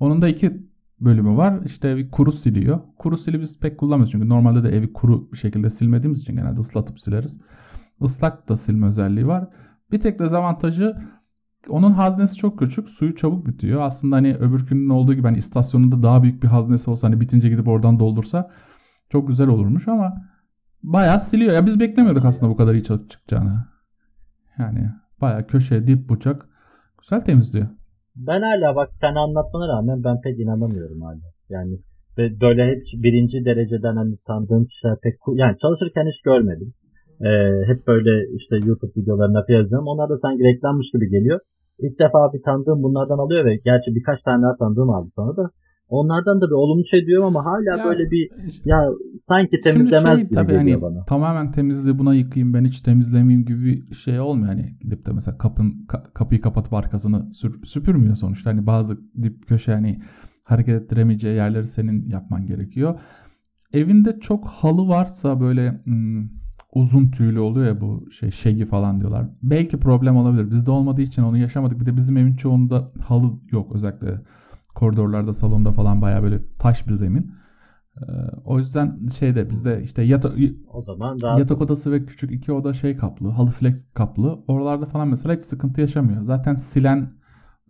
Onun 0.00 0.22
da 0.22 0.28
iki 0.28 0.68
bölümü 1.00 1.36
var. 1.36 1.60
İşte 1.64 1.96
bir 1.96 2.10
kuru 2.10 2.32
siliyor. 2.32 2.80
Kuru 2.98 3.16
sili 3.16 3.40
biz 3.40 3.58
pek 3.58 3.78
kullanmıyoruz 3.78 4.12
çünkü 4.12 4.28
normalde 4.28 4.62
de 4.62 4.76
evi 4.76 4.92
kuru 4.92 5.32
bir 5.32 5.38
şekilde 5.38 5.70
silmediğimiz 5.70 6.20
için 6.20 6.36
genelde 6.36 6.60
ıslatıp 6.60 7.00
sileriz. 7.00 7.40
Islak 8.00 8.48
da 8.48 8.56
silme 8.56 8.86
özelliği 8.86 9.26
var. 9.26 9.48
Bir 9.92 10.00
tek 10.00 10.18
dezavantajı 10.18 10.96
onun 11.68 11.92
haznesi 11.92 12.36
çok 12.36 12.58
küçük. 12.58 12.88
Suyu 12.88 13.16
çabuk 13.16 13.46
bitiyor. 13.46 13.80
Aslında 13.80 14.16
hani 14.16 14.34
öbürkünün 14.34 14.88
olduğu 14.88 15.14
gibi 15.14 15.26
hani 15.26 15.38
istasyonunda 15.38 16.02
daha 16.02 16.22
büyük 16.22 16.42
bir 16.42 16.48
haznesi 16.48 16.90
olsa 16.90 17.08
hani 17.08 17.20
bitince 17.20 17.48
gidip 17.48 17.68
oradan 17.68 18.00
doldursa 18.00 18.50
çok 19.10 19.28
güzel 19.28 19.48
olurmuş 19.48 19.88
ama 19.88 20.14
bayağı 20.82 21.20
siliyor. 21.20 21.52
Ya 21.52 21.66
biz 21.66 21.80
beklemiyorduk 21.80 22.24
aslında 22.24 22.52
bu 22.52 22.56
kadar 22.56 22.74
iyi 22.74 22.84
çık- 22.84 23.10
çıkacağını. 23.10 23.66
Yani 24.58 24.90
bayağı 25.20 25.46
köşe, 25.46 25.86
dip, 25.86 26.10
bıçak 26.10 26.46
güzel 27.00 27.20
temizliyor. 27.20 27.66
Ben 28.16 28.42
hala 28.42 28.76
bak 28.76 28.90
sen 29.00 29.14
anlatmana 29.14 29.68
rağmen 29.68 30.04
ben 30.04 30.20
pek 30.20 30.40
inanamıyorum 30.40 31.00
hala. 31.00 31.26
Yani 31.48 31.78
böyle 32.18 32.66
hep 32.70 32.82
birinci 33.04 33.44
dereceden 33.44 33.96
hani 33.96 34.16
tanıdığım 34.26 34.64
kişiler 34.64 34.96
pek 35.02 35.14
yani 35.42 35.56
çalışırken 35.62 36.06
hiç 36.12 36.22
görmedim. 36.22 36.74
Ee, 37.20 37.30
hep 37.70 37.86
böyle 37.86 38.12
işte 38.38 38.56
YouTube 38.56 38.92
videolarına 38.96 39.44
yazıyorum. 39.48 39.86
Onlar 39.86 40.08
da 40.08 40.18
sanki 40.18 40.42
reklammış 40.44 40.86
gibi 40.94 41.10
geliyor. 41.10 41.40
İlk 41.78 41.98
defa 41.98 42.32
bir 42.32 42.42
tanıdığım 42.42 42.82
bunlardan 42.82 43.18
alıyor 43.18 43.44
ve 43.44 43.56
gerçi 43.56 43.94
birkaç 43.94 44.22
tane 44.22 44.42
daha 44.42 44.56
tanıdığım 44.56 44.90
aldı 44.90 45.10
sonra 45.16 45.36
da. 45.36 45.50
Onlardan 45.88 46.40
da 46.40 46.46
bir 46.46 46.52
olumlu 46.52 46.84
şey 46.90 47.06
diyorum 47.06 47.26
ama 47.26 47.44
hala 47.44 47.78
Ya, 47.78 47.84
böyle 47.84 48.10
bir 48.10 48.30
ya 48.64 48.88
sanki 49.28 49.50
Şimdi 49.50 49.62
temizlemez 49.64 50.16
şey 50.16 50.24
gibi 50.24 50.34
tabii 50.34 50.52
geliyor 50.52 50.80
hani 50.80 50.82
bana. 50.82 51.04
tamamen 51.04 51.50
temizle 51.50 51.98
buna 51.98 52.14
yıkayayım 52.14 52.54
ben 52.54 52.64
hiç 52.64 52.80
temizlemeyeyim 52.80 53.46
gibi 53.46 53.94
şey 53.94 54.20
olmuyor. 54.20 54.48
Hani 54.48 54.74
gidip 54.80 55.06
de 55.06 55.12
mesela 55.12 55.38
kapın 55.38 55.86
ka- 55.88 56.12
kapıyı 56.12 56.40
kapatıp 56.40 56.72
arkasını 56.74 57.32
sür- 57.34 57.64
süpürmüyor 57.64 58.14
sonuçta. 58.16 58.50
Hani 58.50 58.66
bazı 58.66 58.98
dip 59.22 59.46
köşe 59.48 59.72
hani 59.74 60.00
hareket 60.44 60.82
ettiremeyeceği 60.82 61.36
yerleri 61.36 61.66
senin 61.66 62.08
yapman 62.08 62.46
gerekiyor. 62.46 63.00
Evinde 63.72 64.18
çok 64.20 64.46
halı 64.46 64.88
varsa 64.88 65.40
böyle 65.40 65.80
hmm, 65.84 66.28
uzun 66.74 67.10
tüylü 67.10 67.40
oluyor 67.40 67.66
ya 67.66 67.80
bu 67.80 68.10
şey 68.10 68.30
şegi 68.30 68.66
falan 68.66 69.00
diyorlar. 69.00 69.26
Belki 69.42 69.76
problem 69.80 70.16
olabilir. 70.16 70.50
Bizde 70.50 70.70
olmadığı 70.70 71.02
için 71.02 71.22
onu 71.22 71.38
yaşamadık. 71.38 71.80
Bir 71.80 71.86
de 71.86 71.96
bizim 71.96 72.16
evin 72.16 72.36
çoğunda 72.36 72.92
halı 73.00 73.32
yok. 73.52 73.72
Özellikle 73.74 74.20
koridorlarda, 74.78 75.32
salonda 75.32 75.72
falan 75.72 76.02
bayağı 76.02 76.22
böyle 76.22 76.40
taş 76.58 76.86
bir 76.88 76.92
zemin. 76.94 77.30
Ee, 78.02 78.02
o 78.44 78.58
yüzden 78.58 79.08
şeyde 79.18 79.50
bizde 79.50 79.82
işte 79.84 80.02
yata- 80.02 80.34
O 80.72 80.82
zaman 80.82 81.20
daha 81.20 81.38
yatak 81.38 81.60
odası 81.60 81.92
ve 81.92 82.06
küçük 82.06 82.32
iki 82.32 82.52
oda 82.52 82.72
şey 82.72 82.96
kaplı, 82.96 83.28
halı 83.30 83.50
flex 83.50 83.86
kaplı. 83.94 84.44
Oralarda 84.48 84.86
falan 84.86 85.08
mesela 85.08 85.34
hiç 85.36 85.42
sıkıntı 85.42 85.80
yaşamıyor. 85.80 86.22
Zaten 86.22 86.54
silen 86.54 87.12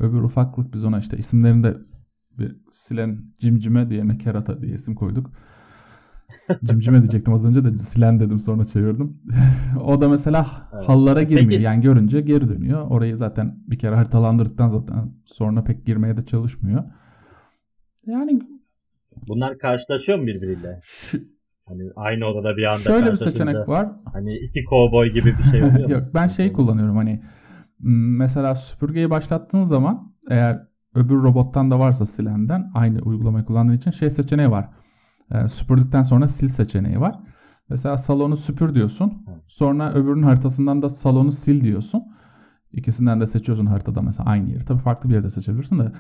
öbür 0.01 0.23
ufaklık 0.23 0.75
biz 0.75 0.85
ona 0.85 0.99
işte 0.99 1.19
isimlerini 1.19 1.65
de 1.65 1.77
bir 2.39 2.57
silen 2.73 3.25
cimcime 3.39 3.91
diğerine 3.91 4.19
kerata 4.19 4.63
diye 4.63 4.75
isim 4.75 4.95
koyduk. 4.95 5.31
Cimcime 6.65 6.99
diyecektim 7.01 7.35
az 7.35 7.47
önce 7.47 7.65
de 7.65 7.79
silen 7.79 8.21
dedim 8.21 8.41
sonra 8.41 8.65
çevirdim. 8.65 9.17
o 9.85 10.01
da 10.01 10.09
mesela 10.09 10.47
Evet. 10.75 10.89
halılara 10.89 11.23
girmiyor. 11.23 11.51
Peki- 11.51 11.63
Yani 11.63 11.83
görünce 11.83 12.21
geri 12.21 12.49
dönüyor. 12.49 12.87
Orayı 12.91 13.17
zaten 13.17 13.57
bir 13.67 13.79
kere 13.79 13.95
haritalandırdıktan 13.95 14.69
zaten 14.69 15.13
sonra 15.25 15.65
pek 15.65 15.87
girmeye 15.87 16.17
de 16.17 16.25
çalışmıyor. 16.25 16.85
Yani 18.07 18.41
bunlar 19.29 19.59
karşılaşıyor 19.59 20.19
mu 20.19 20.27
birbiriyle? 20.27 20.81
şu, 20.83 21.19
Hani 21.69 21.83
aynı 21.97 22.27
odada 22.27 22.57
bir 22.57 22.65
anda 22.65 22.79
şöyle 22.79 23.11
bir 23.13 23.17
seçenek 23.17 23.69
var. 23.69 23.89
Hani 24.13 24.37
iki 24.37 24.65
kovboy 24.65 25.13
gibi 25.13 25.27
bir 25.39 25.51
şey 25.51 25.63
oluyor? 25.65 25.89
Yok 25.89 26.03
ben 26.15 26.27
şey 26.27 26.53
kullanıyorum 26.53 26.97
hani 26.97 27.23
mesela 28.19 28.55
süpürgeyi 28.55 29.11
başlattığın 29.11 29.63
zaman 29.63 30.13
eğer 30.31 30.67
öbür 30.95 31.23
robottan 31.23 31.71
da 31.71 31.79
varsa 31.79 32.07
silenden 32.07 32.71
aynı 32.75 32.99
uygulamayı 33.03 33.45
kullandığın 33.45 33.77
için 33.77 33.91
şey 33.91 34.11
seçeneği 34.11 34.51
var. 34.51 34.69
Ee, 35.33 35.49
süpürdükten 35.49 36.03
sonra 36.03 36.29
sil 36.37 36.49
seçeneği 36.49 37.01
var. 37.01 37.19
Mesela 37.69 37.99
salonu 37.99 38.37
süpür 38.37 38.75
diyorsun. 38.75 39.27
Sonra 39.49 39.93
öbürünün 39.95 40.23
haritasından 40.23 40.83
da 40.83 40.89
salonu 40.89 41.33
sil 41.43 41.59
diyorsun. 41.65 42.03
İkisinden 42.73 43.21
de 43.21 43.27
seçiyorsun 43.27 43.67
haritada 43.67 44.03
mesela 44.03 44.31
aynı 44.31 44.51
yeri. 44.51 44.65
Tabii 44.65 44.79
farklı 44.79 45.09
bir 45.09 45.15
yerde 45.15 45.31
seçebilirsin 45.31 45.79
de. 45.79 45.93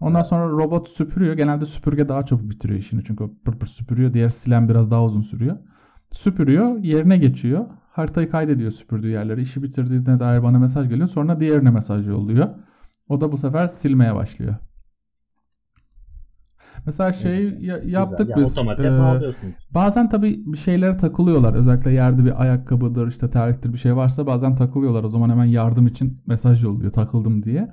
Ondan 0.00 0.22
sonra 0.22 0.48
robot 0.48 0.88
süpürüyor. 0.88 1.34
Genelde 1.34 1.66
süpürge 1.66 2.08
daha 2.08 2.26
çabuk 2.26 2.50
bitiriyor 2.50 2.78
işini. 2.78 3.04
Çünkü 3.04 3.30
pır 3.44 3.58
pır 3.58 3.66
süpürüyor. 3.66 4.14
Diğer 4.14 4.28
silen 4.28 4.68
biraz 4.68 4.90
daha 4.90 5.04
uzun 5.04 5.20
sürüyor. 5.20 5.56
Süpürüyor. 6.12 6.78
Yerine 6.78 7.18
geçiyor. 7.18 7.66
haritayı 7.90 8.30
kaydediyor 8.30 8.70
süpürdüğü 8.70 9.08
yerleri. 9.08 9.40
İşi 9.42 9.62
bitirdiğine 9.62 10.18
dair 10.18 10.42
bana 10.42 10.58
mesaj 10.58 10.88
geliyor. 10.88 11.08
Sonra 11.08 11.40
diğerine 11.40 11.70
mesaj 11.70 12.08
yolluyor. 12.08 12.48
O 13.08 13.20
da 13.20 13.32
bu 13.32 13.36
sefer 13.38 13.68
silmeye 13.68 14.14
başlıyor. 14.14 14.54
Mesela 16.86 17.12
şey 17.12 17.58
ya- 17.60 17.80
yaptık 17.84 18.28
Ya 18.28 18.36
biz. 18.36 18.58
Ee, 18.58 18.98
bağlıyorsun. 18.98 19.54
Bazen 19.74 20.08
tabii 20.08 20.42
bir 20.46 20.56
şeylere 20.56 20.96
takılıyorlar. 20.96 21.54
Özellikle 21.54 21.90
yerde 21.92 22.24
bir 22.24 22.42
ayakkabıdır, 22.42 23.08
işte 23.08 23.30
terliktir 23.30 23.72
bir 23.72 23.78
şey 23.78 23.96
varsa 23.96 24.26
bazen 24.26 24.56
takılıyorlar. 24.56 25.04
O 25.04 25.08
zaman 25.08 25.30
hemen 25.30 25.44
yardım 25.44 25.86
için 25.86 26.18
mesaj 26.26 26.64
yolluyor 26.64 26.92
takıldım 26.92 27.42
diye. 27.42 27.70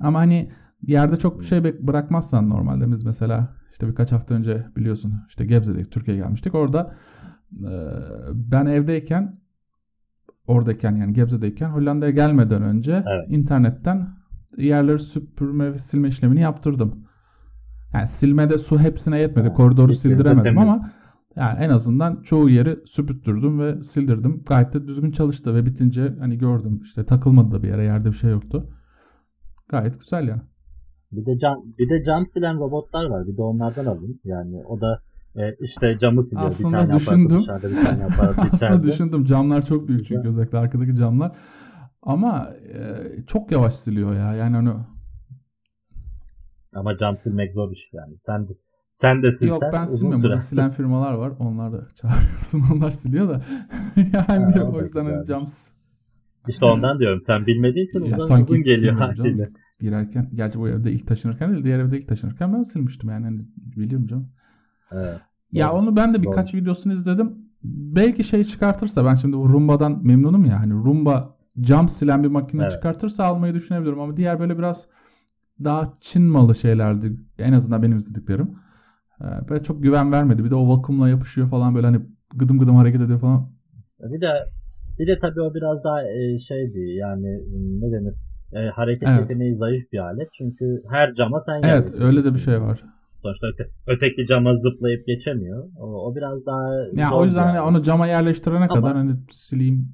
Ama 0.00 0.18
hani 0.18 0.50
yerde 0.86 1.16
çok 1.16 1.40
bir 1.40 1.44
şey 1.44 1.58
bek- 1.58 1.86
bırakmazsan 1.86 2.48
normalde 2.48 2.90
biz 2.92 3.04
mesela 3.04 3.48
işte 3.72 3.88
birkaç 3.88 4.12
hafta 4.12 4.34
önce 4.34 4.66
biliyorsun 4.76 5.14
işte 5.28 5.46
Gebze'deydik, 5.46 5.92
Türkiye'ye 5.92 6.22
gelmiştik. 6.22 6.54
Orada 6.54 6.94
e, 7.64 7.70
ben 8.34 8.66
evdeyken 8.66 9.38
oradayken 10.46 10.96
yani 10.96 11.12
Gebze'deyken 11.12 11.68
Hollanda'ya 11.68 12.12
gelmeden 12.12 12.62
önce 12.62 12.92
Evet. 12.92 13.30
internetten 13.30 14.08
yerleri 14.56 14.98
süpürme 14.98 15.72
ve 15.72 15.78
silme 15.78 16.08
işlemini 16.08 16.40
yaptırdım. 16.40 17.04
Yani 17.94 18.06
silmede 18.06 18.58
su 18.58 18.78
hepsine 18.78 19.18
yetmedi. 19.20 19.48
Koridoru 19.52 19.92
sildiremedim 19.92 20.58
ama 20.58 20.90
yani 21.36 21.58
en 21.64 21.70
azından 21.70 22.22
çoğu 22.22 22.50
yeri 22.50 22.78
süpürttürdüm 22.86 23.60
ve 23.60 23.82
sildirdim. 23.82 24.42
Gayet 24.48 24.74
de 24.74 24.86
düzgün 24.86 25.10
çalıştı 25.10 25.54
ve 25.54 25.66
bitince 25.66 26.14
hani 26.20 26.38
gördüm 26.38 26.80
işte 26.84 27.04
takılmadı 27.04 27.50
da 27.50 27.62
bir 27.62 27.68
yere 27.68 27.84
yerde 27.84 28.08
bir 28.08 28.16
şey 28.16 28.30
yoktu. 28.30 28.70
Gayet 29.68 30.00
güzel 30.00 30.28
yani. 30.28 30.42
Bir 31.12 31.26
de 31.26 31.38
cam 31.38 31.62
bir 31.78 31.88
de 31.90 32.04
cam 32.04 32.26
silen 32.34 32.58
robotlar 32.58 33.04
var. 33.04 33.26
Bir 33.26 33.36
de 33.36 33.42
onlardan 33.42 33.86
alın. 33.86 34.20
Yani 34.24 34.62
o 34.66 34.80
da 34.80 35.00
e, 35.36 35.54
işte 35.60 35.98
camı 36.00 36.24
siliyor. 36.24 36.42
Aslında 36.42 36.78
bir 36.78 36.86
tane 36.86 36.92
düşündüm. 36.92 37.40
Dışarıda 37.40 37.68
bir 37.68 37.84
tane 37.84 38.04
Aslında 38.18 38.48
içeride. 38.56 38.82
düşündüm 38.82 39.24
camlar 39.24 39.66
çok 39.66 39.88
büyük 39.88 40.06
çünkü 40.06 40.28
özellikle 40.28 40.58
arkadaki 40.58 40.94
camlar. 40.94 41.32
Ama 42.02 42.50
e, 42.74 43.06
çok 43.26 43.52
yavaş 43.52 43.74
siliyor 43.74 44.14
ya. 44.14 44.34
Yani 44.34 44.56
hani 44.56 44.70
Ama 46.78 46.96
cam 46.96 47.16
silmek 47.22 47.52
zor 47.52 47.70
iş 47.72 47.80
yani. 47.92 48.14
Sen 48.26 48.48
de 48.48 48.52
sen 49.00 49.22
de 49.22 49.32
silsen 49.32 49.46
Yok 49.46 49.62
ben 49.72 49.84
silmiyorum. 49.86 50.22
Sürer. 50.22 50.36
silen 50.36 50.70
firmalar 50.70 51.12
var. 51.12 51.32
Onlar 51.38 51.72
da 51.72 51.86
çağırıyorsun. 51.94 52.62
Onlar 52.74 52.90
siliyor 52.90 53.28
da. 53.28 53.42
yani 53.96 54.54
Ha, 54.54 54.64
o 54.72 54.80
yüzden 54.80 55.04
güzelmiş. 55.04 55.28
cam 55.28 55.46
İşte 56.48 56.64
ondan 56.64 56.98
diyorum. 56.98 57.22
Sen 57.26 57.46
bilmediğin 57.46 57.86
için 57.86 58.00
uzun, 58.00 58.26
sanki 58.26 58.52
uzun 58.52 58.62
geliyor 58.64 58.94
haliyle. 58.94 59.48
girerken 59.80 60.30
gerçi 60.34 60.58
bu 60.60 60.68
evde 60.68 60.92
ilk 60.92 61.06
taşınırken 61.06 61.52
değil 61.52 61.64
diğer 61.64 61.78
evde 61.78 61.98
ilk 61.98 62.08
taşınırken 62.08 62.54
ben 62.54 62.62
silmiştim 62.62 63.10
yani 63.10 63.24
hani 63.24 63.40
biliyorum 63.76 64.06
canım. 64.06 64.28
Evet. 64.92 65.20
Ya 65.52 65.68
Doğru. 65.68 65.76
onu 65.76 65.96
ben 65.96 66.14
de 66.14 66.22
birkaç 66.22 66.54
videosunu 66.54 66.92
izledim. 66.92 67.32
Belki 67.64 68.24
şey 68.24 68.44
çıkartırsa 68.44 69.04
ben 69.04 69.14
şimdi 69.14 69.36
bu 69.36 69.48
Rumba'dan 69.48 70.06
memnunum 70.06 70.44
ya 70.44 70.60
hani 70.60 70.72
Rumba 70.72 71.36
cam 71.60 71.88
silen 71.88 72.22
bir 72.22 72.28
makine 72.28 72.62
Evet. 72.62 72.72
çıkartırsa 72.72 73.24
almayı 73.24 73.54
düşünebilirim 73.54 74.00
ama 74.00 74.16
diğer 74.16 74.40
böyle 74.40 74.58
biraz 74.58 74.88
daha 75.64 75.92
Çin 76.00 76.22
malı 76.22 76.54
şeylerdi 76.54 77.12
en 77.38 77.52
azından 77.52 77.82
benim 77.82 77.96
izlediklerim. 77.98 78.50
Ee, 79.20 79.24
Böyle 79.48 79.62
çok 79.62 79.82
güven 79.82 80.12
vermedi. 80.12 80.44
Bir 80.44 80.50
de 80.50 80.54
o 80.54 80.68
vakumla 80.68 81.08
yapışıyor 81.08 81.48
falan 81.50 81.74
böyle 81.74 81.86
hani 81.86 82.00
gıdım 82.34 82.58
gıdım 82.58 82.76
hareket 82.76 83.00
ediyor 83.00 83.20
falan. 83.20 83.50
Bir 84.00 84.20
de 84.20 84.28
bir 84.98 85.06
de 85.06 85.18
tabii 85.20 85.40
o 85.40 85.54
biraz 85.54 85.84
daha 85.84 86.02
e, 86.02 86.38
şeydi 86.48 86.80
yani 86.80 87.26
ne 87.80 87.92
denir? 87.92 88.14
E, 88.52 88.70
hareket 88.70 89.08
Evet. 89.08 89.20
yeteneği 89.20 89.56
zayıf 89.56 89.92
bir 89.92 89.98
alet. 89.98 90.28
Çünkü 90.38 90.82
her 90.90 91.14
cama 91.14 91.42
sen 91.46 91.68
Evet 91.68 91.94
öyle 92.00 92.24
de 92.24 92.34
bir 92.34 92.38
şey 92.38 92.60
var. 92.60 92.82
Sonuçta 93.22 93.46
öte, 93.46 93.70
öteki 93.86 94.26
cama 94.26 94.54
zıplayıp 94.56 95.06
geçemiyor. 95.06 95.64
O, 95.78 96.06
o 96.06 96.16
biraz 96.16 96.46
daha 96.46 96.72
Ya 96.94 97.10
zor 97.10 97.20
o 97.20 97.24
yüzden 97.24 97.48
bir 97.48 97.58
hani 97.58 97.60
onu 97.60 97.82
cama 97.82 98.06
yerleştirene 98.06 98.64
Ama- 98.64 98.68
kadar 98.68 98.96
hani 98.96 99.12
sileyim. 99.32 99.88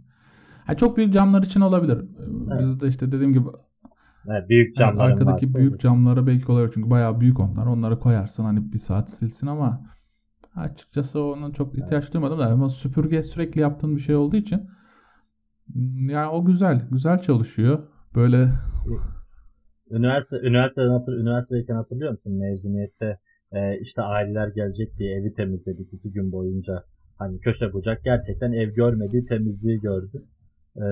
Ha, 0.67 0.75
çok 0.77 0.97
büyük 0.97 1.13
camlar 1.13 1.43
için 1.43 1.61
olabilir. 1.61 1.99
Evet. 2.53 2.61
Bizde 2.61 2.89
işte 2.89 3.13
dediğim 3.13 3.33
gibi 3.33 3.49
Evet, 4.31 4.49
büyük 4.49 4.79
yani 4.79 4.91
camların 4.91 5.11
arkadaki 5.11 5.47
varsa 5.47 5.59
büyük 5.59 5.73
olur. 5.73 5.79
camlara 5.79 6.27
belki 6.27 6.53
olabilir 6.53 6.71
çünkü 6.75 6.91
bayağı 6.91 7.21
büyük 7.21 7.41
onlar. 7.41 7.67
Onları 7.67 7.99
koyarsın 8.01 8.45
hani 8.45 8.73
bir 8.73 8.79
saat 8.79 9.11
silsin 9.11 9.47
ama 9.47 9.81
açıkçası 10.57 11.23
onun 11.23 11.53
çok 11.53 11.79
ihtiyaç 11.79 12.13
duymadım 12.13 12.39
da 12.39 12.47
ama 12.47 12.69
süpürge 12.69 13.23
sürekli 13.23 13.61
yaptığın 13.61 13.97
bir 13.97 14.01
şey 14.01 14.17
olduğu 14.17 14.37
için 14.37 14.69
hmm, 15.73 16.11
yani 16.11 16.29
o 16.29 16.45
güzel. 16.45 16.89
Güzel 16.91 17.23
çalışıyor. 17.23 17.79
Böyle 18.15 18.49
Üniversite, 19.91 20.37
üniversiteden 20.37 20.89
hatır, 20.89 21.13
üniversitedeyken 21.13 21.75
hatırlıyor 21.75 22.11
musun? 22.13 22.33
Mezuniyette 22.33 23.19
e, 23.53 23.81
işte 23.81 24.03
aileler 24.03 24.49
gelecek 24.49 24.99
diye 24.99 25.17
evi 25.17 25.35
temizledik 25.35 25.93
iki 25.93 26.13
gün 26.13 26.33
boyunca. 26.33 26.85
Hani 27.19 27.41
köşe 27.41 27.73
bucak 27.73 28.05
gerçekten 28.05 28.53
ev 28.53 28.71
görmediği 28.75 29.27
temizliği 29.27 29.81
gördü. 29.81 30.23
E, 30.77 30.85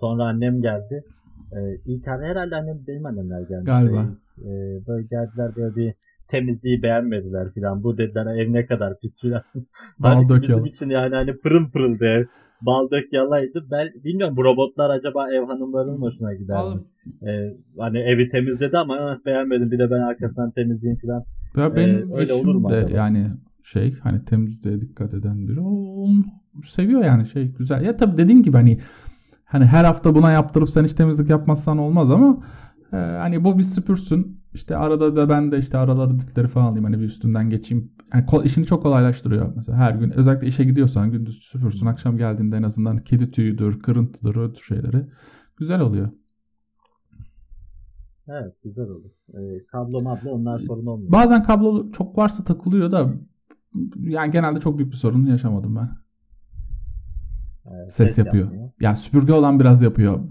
sonra 0.00 0.24
annem 0.24 0.62
geldi. 0.62 1.04
E, 1.52 1.58
ilk 1.86 2.06
her- 2.06 2.22
herhalde 2.22 2.56
annem 2.56 2.78
benim 2.88 3.06
annemler 3.06 3.40
geldi. 3.40 3.64
Galiba. 3.64 4.06
E, 4.38 4.50
böyle 4.88 5.06
geldiler 5.10 5.50
böyle 5.56 5.76
bir 5.76 5.94
temizliği 6.28 6.82
beğenmediler 6.82 7.52
filan. 7.54 7.82
Bu 7.82 7.98
dediler 7.98 8.36
ev 8.36 8.52
ne 8.52 8.66
kadar 8.66 9.00
pis 9.00 9.12
filan. 9.20 9.42
Bal 9.98 10.28
dök 10.28 10.42
bizim 10.42 10.54
yalan. 10.56 10.68
için 10.68 10.90
yani 10.90 11.14
hani 11.14 11.36
pırıl 11.36 11.70
pırıldı 11.70 12.04
ev. 12.04 12.24
Bal 12.60 12.90
dök 12.90 13.12
yalaydı. 13.12 13.64
Ben 13.70 13.88
bilmiyorum 14.04 14.36
bu 14.36 14.44
robotlar 14.44 14.90
acaba 14.90 15.32
ev 15.32 15.42
hanımlarının 15.46 16.00
hoşuna 16.02 16.34
gider 16.34 16.64
mi? 16.64 16.80
Ee, 17.28 17.54
hani 17.78 17.98
evi 17.98 18.28
temizledi 18.28 18.78
ama 18.78 18.96
"Ah, 19.00 19.18
beğenmedim 19.26 19.70
bir 19.70 19.78
de 19.78 19.90
ben 19.90 20.00
arkasından 20.00 20.50
temizleyeyim 20.50 21.00
falan. 21.06 21.24
Ya 21.56 21.72
Ee, 21.72 21.76
benim 21.76 22.12
öyle 22.12 22.32
olur 22.32 22.54
mu 22.54 22.70
de 22.70 22.74
acaba? 22.74 22.96
yani 22.96 23.26
şey 23.64 23.94
hani 24.02 24.24
temizliğe 24.24 24.80
dikkat 24.80 25.14
eden 25.14 25.48
biri. 25.48 25.60
O 25.60 26.08
seviyor 26.64 27.04
yani 27.04 27.26
şey 27.26 27.52
güzel. 27.58 27.82
Ya 27.84 27.96
tabii 27.96 28.18
dediğim 28.18 28.42
gibi 28.42 28.56
hani 28.56 28.78
hani 29.46 29.66
her 29.66 29.84
hafta 29.84 30.14
buna 30.14 30.30
yaptırıp 30.32 30.70
sen 30.70 30.84
hiç 30.84 30.94
temizlik 30.94 31.30
yapmazsan 31.30 31.78
olmaz 31.78 32.10
ama 32.10 32.38
e, 32.92 32.96
hani 32.96 33.44
bu 33.44 33.58
bir 33.58 33.62
süpürsün. 33.62 34.40
İşte 34.54 34.76
arada 34.76 35.16
da 35.16 35.28
ben 35.28 35.52
de 35.52 35.58
işte 35.58 35.78
araları 35.78 36.20
dipleri 36.20 36.48
falan 36.48 36.66
alayım 36.66 36.84
hani 36.84 36.98
bir 36.98 37.04
üstünden 37.04 37.50
geçeyim. 37.50 37.92
Yani 38.14 38.24
ko- 38.24 38.44
işini 38.44 38.66
çok 38.66 38.82
kolaylaştırıyor. 38.82 39.52
Mesela 39.56 39.78
her 39.78 39.94
gün 39.94 40.10
özellikle 40.10 40.46
işe 40.46 40.64
gidiyorsan 40.64 41.10
gündüz 41.10 41.42
süpürsün. 41.42 41.86
Akşam 41.86 42.18
geldiğinde 42.18 42.56
en 42.56 42.62
azından 42.62 42.98
kedi 42.98 43.30
tüyüdür, 43.30 43.82
kırıntıdır, 43.82 44.36
o 44.36 44.52
tür 44.52 44.62
şeyleri. 44.62 45.06
Güzel 45.56 45.80
oluyor. 45.80 46.08
Evet 48.28 48.62
güzel 48.64 48.88
olur. 48.88 49.10
Ee, 49.34 49.66
kablo 49.66 50.02
mablo 50.02 50.30
onlar 50.30 50.58
sorun 50.58 50.86
olmuyor. 50.86 51.12
Bazen 51.12 51.42
kablo 51.42 51.92
çok 51.92 52.18
varsa 52.18 52.44
takılıyor 52.44 52.92
da 52.92 53.12
yani 53.98 54.32
genelde 54.32 54.60
çok 54.60 54.78
büyük 54.78 54.92
bir 54.92 54.96
sorun 54.96 55.26
yaşamadım 55.26 55.76
ben. 55.76 55.88
Ee, 57.86 57.90
Ses 57.90 58.18
yapıyor. 58.18 58.44
yapmıyor. 58.44 58.70
Yani 58.80 58.96
süpürge 58.96 59.32
olan 59.32 59.60
biraz 59.60 59.82
yapıyor. 59.82 60.30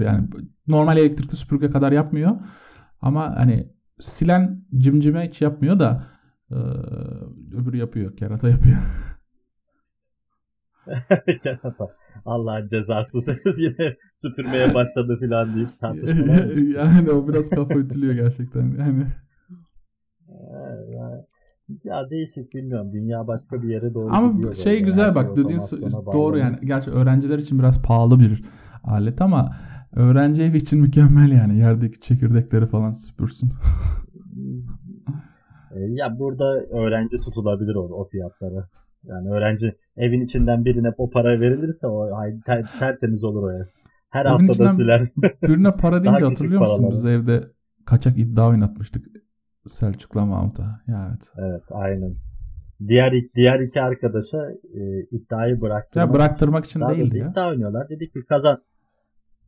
Yani 0.00 0.28
normal 0.66 0.96
elektrikli 0.96 1.36
süpürge 1.36 1.70
kadar 1.70 1.92
yapmıyor. 1.92 2.36
Ama 3.00 3.36
hani 3.36 3.68
silen 4.00 4.64
cimcime 4.76 5.28
hiç 5.28 5.42
yapmıyor 5.42 5.78
da 5.78 6.06
e, 6.50 6.54
öbürü 7.56 7.76
yapıyor. 7.76 8.16
Kerata 8.16 8.48
yapıyor. 8.48 8.76
Allah'ın 12.24 12.68
cezası 12.68 13.10
yine 13.56 13.96
süpürmeye 14.22 14.74
başladı 14.74 15.18
falan 15.20 15.54
deyip 15.54 15.68
yani 16.76 17.10
o 17.10 17.28
biraz 17.28 17.50
kafa 17.50 17.74
ütülüyor 17.74 18.14
gerçekten. 18.14 18.76
Yani, 18.78 19.06
ya 21.84 22.10
değişik 22.10 22.54
bilmiyorum. 22.54 22.92
Dünya 22.92 23.26
başka 23.26 23.62
bir 23.62 23.68
yere 23.68 23.94
doğru 23.94 24.14
ama 24.14 24.32
gidiyor. 24.32 24.54
şey 24.54 24.72
böyle. 24.72 24.84
güzel 24.84 25.04
Her 25.04 25.14
bak 25.14 25.36
dediğin 25.36 25.60
doğru 26.12 26.38
yani. 26.38 26.56
Gerçi 26.64 26.90
öğrenciler 26.90 27.38
için 27.38 27.58
biraz 27.58 27.82
pahalı 27.82 28.20
bir 28.20 28.44
alet 28.84 29.20
ama 29.20 29.56
öğrenci 29.96 30.42
evi 30.42 30.56
için 30.56 30.80
mükemmel 30.80 31.32
yani. 31.32 31.58
Yerdeki 31.58 32.00
çekirdekleri 32.00 32.66
falan 32.66 32.92
süpürsün. 32.92 33.50
Ee, 35.76 35.80
Ya 35.88 36.18
burada 36.18 36.44
öğrenci 36.54 37.20
tutulabilir 37.20 37.74
o, 37.74 37.82
o 37.82 38.08
fiyatlara. 38.08 38.68
Yani 39.04 39.30
öğrenci 39.30 39.74
evin 39.96 40.26
içinden 40.26 40.64
birine 40.64 40.92
o 40.98 41.10
para 41.10 41.40
verilirse 41.40 41.86
o 41.86 42.16
ay, 42.16 42.40
ter, 42.46 42.64
tertemiz 42.78 43.24
olur 43.24 43.42
o 43.42 43.52
ev. 43.52 43.64
Her 44.10 44.26
Evin 44.26 44.48
haftada 44.48 44.74
siler. 44.74 45.08
Birine 45.42 45.76
para 45.76 46.04
deyince 46.04 46.24
hatırlıyor 46.24 46.60
musun? 46.60 46.88
Biz 46.90 47.04
evde 47.04 47.44
kaçak 47.86 48.18
iddia 48.18 48.48
oynatmıştık 48.48 49.06
Selçuk'la 49.68 50.26
Mahmut'a. 50.26 50.80
Evet. 50.88 51.30
evet 51.38 51.62
aynen. 51.70 52.14
Diğer 52.88 53.12
diğer 53.34 53.60
iki 53.60 53.80
arkadaşa 53.80 54.50
e, 54.74 55.00
iddiayı 55.10 55.60
bıraktırmak. 55.60 56.08
Ya 56.08 56.14
bıraktırmak 56.14 56.64
için 56.64 56.80
doğrusu 56.80 57.16
ya. 57.16 57.28
iddia 57.30 57.48
oynuyorlar. 57.48 57.88
Dedik 57.88 58.12
ki 58.12 58.20
kazan 58.28 58.58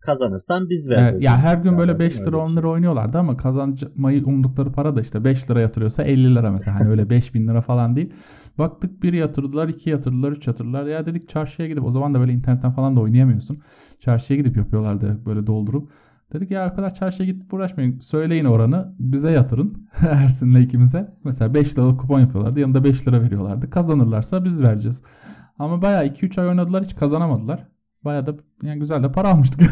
kazanırsan 0.01 0.71
biz 0.71 0.87
Evet, 0.87 0.99
veririz. 0.99 1.23
ya 1.25 1.39
her 1.39 1.57
gün 1.57 1.79
böyle 1.79 1.93
bakın 1.93 2.07
5 2.07 2.21
lira 2.21 2.27
öyle. 2.27 2.37
10 2.37 2.57
lira 2.57 2.69
oynuyorlardı 2.69 3.19
ama 3.19 3.37
kazanmayı 3.37 4.25
umdukları 4.25 4.73
para 4.73 4.97
da 4.97 5.01
işte 5.01 5.25
5 5.25 5.51
lira 5.51 5.61
yatırıyorsa 5.61 6.03
50 6.03 6.35
lira 6.35 6.51
mesela. 6.51 6.81
Hani 6.81 6.89
öyle 6.89 7.11
5000 7.11 7.49
lira 7.49 7.61
falan 7.61 7.97
değil. 7.97 8.13
Baktık 8.59 9.03
bir 9.03 9.13
yatırdılar, 9.13 9.69
iki 9.69 9.91
yatırdılar, 9.91 10.33
üç 10.33 10.47
yatırdılar. 10.47 10.87
Ya 10.87 11.07
dedik 11.07 11.29
çarşıya 11.29 11.69
gidip 11.69 11.85
o 11.85 11.91
zaman 11.91 12.15
da 12.15 12.21
böyle 12.21 12.33
internetten 12.33 12.71
falan 12.71 12.97
da 12.97 13.01
oynayamıyorsun. 13.01 13.59
Çarşıya 14.01 14.37
gidip 14.39 14.57
yapıyorlardı 14.57 15.19
böyle 15.27 15.47
doldurup. 15.47 15.91
Dedik 16.33 16.51
ya 16.51 16.71
o 16.73 16.77
kadar 16.77 16.95
çarşıya 16.95 17.27
gidip 17.27 17.55
uğraşmayın. 17.55 17.99
Söyleyin 17.99 18.45
oranı. 18.45 18.95
Bize 18.99 19.31
yatırın. 19.31 19.89
Ersin'le 20.11 20.61
ikimize. 20.61 21.15
Mesela 21.25 21.55
5 21.55 21.79
liralık 21.79 22.01
kupon 22.01 22.21
yapıyorlardı. 22.21 22.61
Yanında 22.61 22.85
5 22.85 23.09
lira 23.09 23.23
veriyorlardı. 23.23 23.71
Kazanırlarsa 23.71 24.45
biz 24.45 24.63
vereceğiz. 24.63 25.03
Ama 25.59 25.83
bayağı 25.83 26.07
2-3 26.07 26.41
ay 26.41 26.49
oynadılar 26.49 26.85
hiç 26.85 26.97
kazanamadılar. 26.97 27.67
Bayağı 28.05 28.27
da 28.27 28.35
yani 28.63 28.79
güzel 28.79 29.03
de 29.03 29.13
para 29.13 29.29
almıştık. 29.29 29.61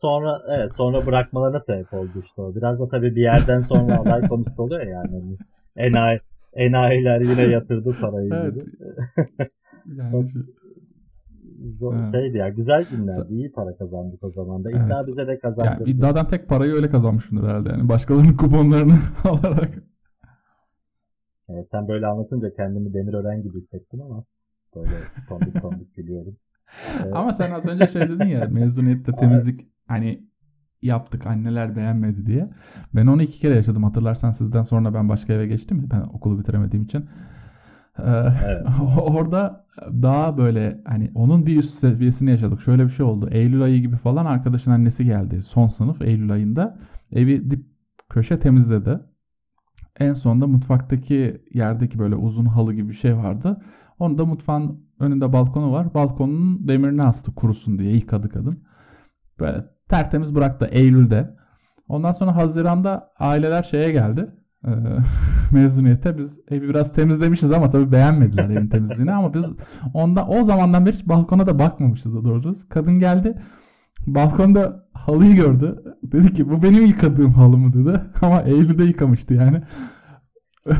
Sonra 0.00 0.42
evet 0.48 0.72
sonra 0.76 1.06
bırakmalarına 1.06 1.60
sebep 1.60 1.94
oldu 1.94 2.22
işte 2.24 2.42
o. 2.42 2.54
Biraz 2.54 2.80
da 2.80 2.88
tabii 2.88 3.16
bir 3.16 3.22
yerden 3.22 3.62
sonra 3.62 3.98
alay 3.98 4.28
konusu 4.28 4.62
oluyor 4.62 4.86
ya 4.86 5.02
yani. 5.12 5.36
Enayi, 5.76 6.20
enayiler 6.52 7.20
yine 7.20 7.42
yatırdı 7.42 7.96
parayı 8.00 8.30
Evet. 8.34 8.54
yani. 9.96 10.26
şeydi 12.12 12.36
ya 12.38 12.48
güzel 12.48 12.84
günlerdi. 12.90 13.34
iyi 13.34 13.52
para 13.52 13.76
kazandık 13.76 14.24
o 14.24 14.30
zaman 14.30 14.64
da. 14.64 14.70
İddia 14.70 14.98
Evet. 14.98 15.08
bize 15.08 15.26
de 15.26 15.30
yani 15.30 15.40
kazandırdı. 15.40 15.90
iddiadan 15.90 16.28
tek 16.28 16.48
parayı 16.48 16.72
öyle 16.72 16.90
kazanmışımdır 16.90 17.48
herhalde 17.48 17.68
yani. 17.68 17.88
Başkalarının 17.88 18.32
kuponlarını 18.36 18.98
alarak. 19.24 19.70
Evet, 21.48 21.68
sen 21.70 21.88
böyle 21.88 22.06
anlatınca 22.06 22.54
kendimi 22.54 22.94
Demirören 22.94 23.42
gibi 23.42 23.60
hissettim 23.60 24.00
ama 24.02 24.24
böyle 24.76 24.90
tombik 25.28 25.62
tombik 25.62 25.96
gülüyorum. 25.96 26.36
Evet. 27.04 27.12
Ama 27.16 27.32
sen 27.32 27.50
az 27.50 27.66
önce 27.66 27.86
şey 27.86 28.08
dedin 28.08 28.26
ya 28.26 28.48
mezuniyette 28.50 29.16
temizlik 29.16 29.66
hani 29.86 30.22
yaptık 30.82 31.26
anneler 31.26 31.76
beğenmedi 31.76 32.26
diye. 32.26 32.48
Ben 32.94 33.06
onu 33.06 33.22
iki 33.22 33.40
kere 33.40 33.54
yaşadım 33.54 33.84
hatırlarsan 33.84 34.30
sizden 34.30 34.62
sonra 34.62 34.94
ben 34.94 35.08
başka 35.08 35.32
eve 35.32 35.46
geçtim 35.46 35.88
ben 35.92 36.00
okulu 36.00 36.38
bitiremediğim 36.38 36.84
için. 36.84 37.04
Evet. 38.06 38.66
orada 39.02 39.66
daha 40.02 40.38
böyle 40.38 40.80
hani 40.86 41.10
onun 41.14 41.46
bir 41.46 41.58
üst 41.58 41.74
seviyesini 41.74 42.30
yaşadık. 42.30 42.60
Şöyle 42.60 42.84
bir 42.84 42.90
şey 42.90 43.06
oldu. 43.06 43.28
Eylül 43.30 43.62
ayı 43.62 43.80
gibi 43.80 43.96
falan 43.96 44.26
arkadaşın 44.26 44.70
annesi 44.70 45.04
geldi. 45.04 45.42
Son 45.42 45.66
sınıf 45.66 46.02
Eylül 46.02 46.32
ayında. 46.32 46.78
Evi 47.12 47.50
dip 47.50 47.64
köşe 48.08 48.38
temizledi. 48.38 49.00
En 49.98 50.12
sonunda 50.12 50.46
mutfaktaki 50.46 51.42
yerdeki 51.54 51.98
böyle 51.98 52.14
uzun 52.14 52.46
halı 52.46 52.74
gibi 52.74 52.88
bir 52.88 52.94
şey 52.94 53.16
vardı. 53.16 53.60
Onu 53.98 54.18
da 54.18 54.24
mutfağın 54.24 54.84
önünde 55.00 55.32
balkonu 55.32 55.72
var. 55.72 55.94
Balkonun 55.94 56.68
demirini 56.68 57.02
astı 57.02 57.34
kurusun 57.34 57.78
diye 57.78 57.92
yıkadı 57.92 58.28
kadın. 58.28 58.62
Böyle 59.40 59.64
tertemiz 59.88 60.34
bıraktı 60.34 60.68
Eylül'de. 60.70 61.36
Ondan 61.88 62.12
sonra 62.12 62.36
Haziran'da 62.36 63.10
aileler 63.18 63.62
şeye 63.62 63.92
geldi. 63.92 64.30
e, 64.66 64.70
mezuniyete 65.52 66.18
biz 66.18 66.40
evi 66.50 66.68
biraz 66.68 66.92
temizlemişiz 66.92 67.52
ama 67.52 67.70
tabii 67.70 67.92
beğenmediler 67.92 68.50
evin 68.50 68.68
temizliğini 68.68 69.12
ama 69.12 69.34
biz 69.34 69.44
onda 69.94 70.26
o 70.26 70.42
zamandan 70.42 70.86
beri 70.86 70.94
hiç 70.94 71.08
balkona 71.08 71.46
da 71.46 71.58
bakmamışız 71.58 72.14
da 72.14 72.24
doğru 72.24 72.42
düz. 72.42 72.68
Kadın 72.68 72.98
geldi 72.98 73.34
balkonda 74.06 74.86
halıyı 74.92 75.34
gördü. 75.34 75.82
Dedi 76.02 76.32
ki 76.32 76.50
bu 76.50 76.62
benim 76.62 76.86
yıkadığım 76.86 77.32
halı 77.32 77.58
mı 77.58 77.72
dedi. 77.72 78.00
Ama 78.22 78.42
Eylül'de 78.42 78.84
yıkamıştı 78.84 79.34
yani. 79.34 79.62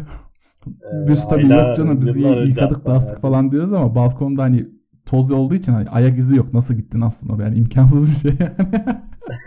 Biz 1.09 1.29
tabii 1.29 1.49
yok 1.49 1.77
canım 1.77 2.01
biz 2.01 2.17
yıkadık 2.49 2.87
da 2.87 2.93
astık 2.93 3.13
yani. 3.13 3.21
falan 3.21 3.51
diyoruz 3.51 3.73
ama 3.73 3.95
balkonda 3.95 4.43
hani 4.43 4.69
toz 5.07 5.31
olduğu 5.31 5.55
için 5.55 5.73
hani 5.73 5.89
ayak 5.89 6.19
izi 6.19 6.37
yok. 6.37 6.55
Nasıl 6.55 6.75
gittin 6.75 7.01
aslında 7.01 7.33
oraya? 7.33 7.45
Yani 7.45 7.57
imkansız 7.57 8.09
bir 8.09 8.31
şey 8.31 8.33
yani. 8.41 8.55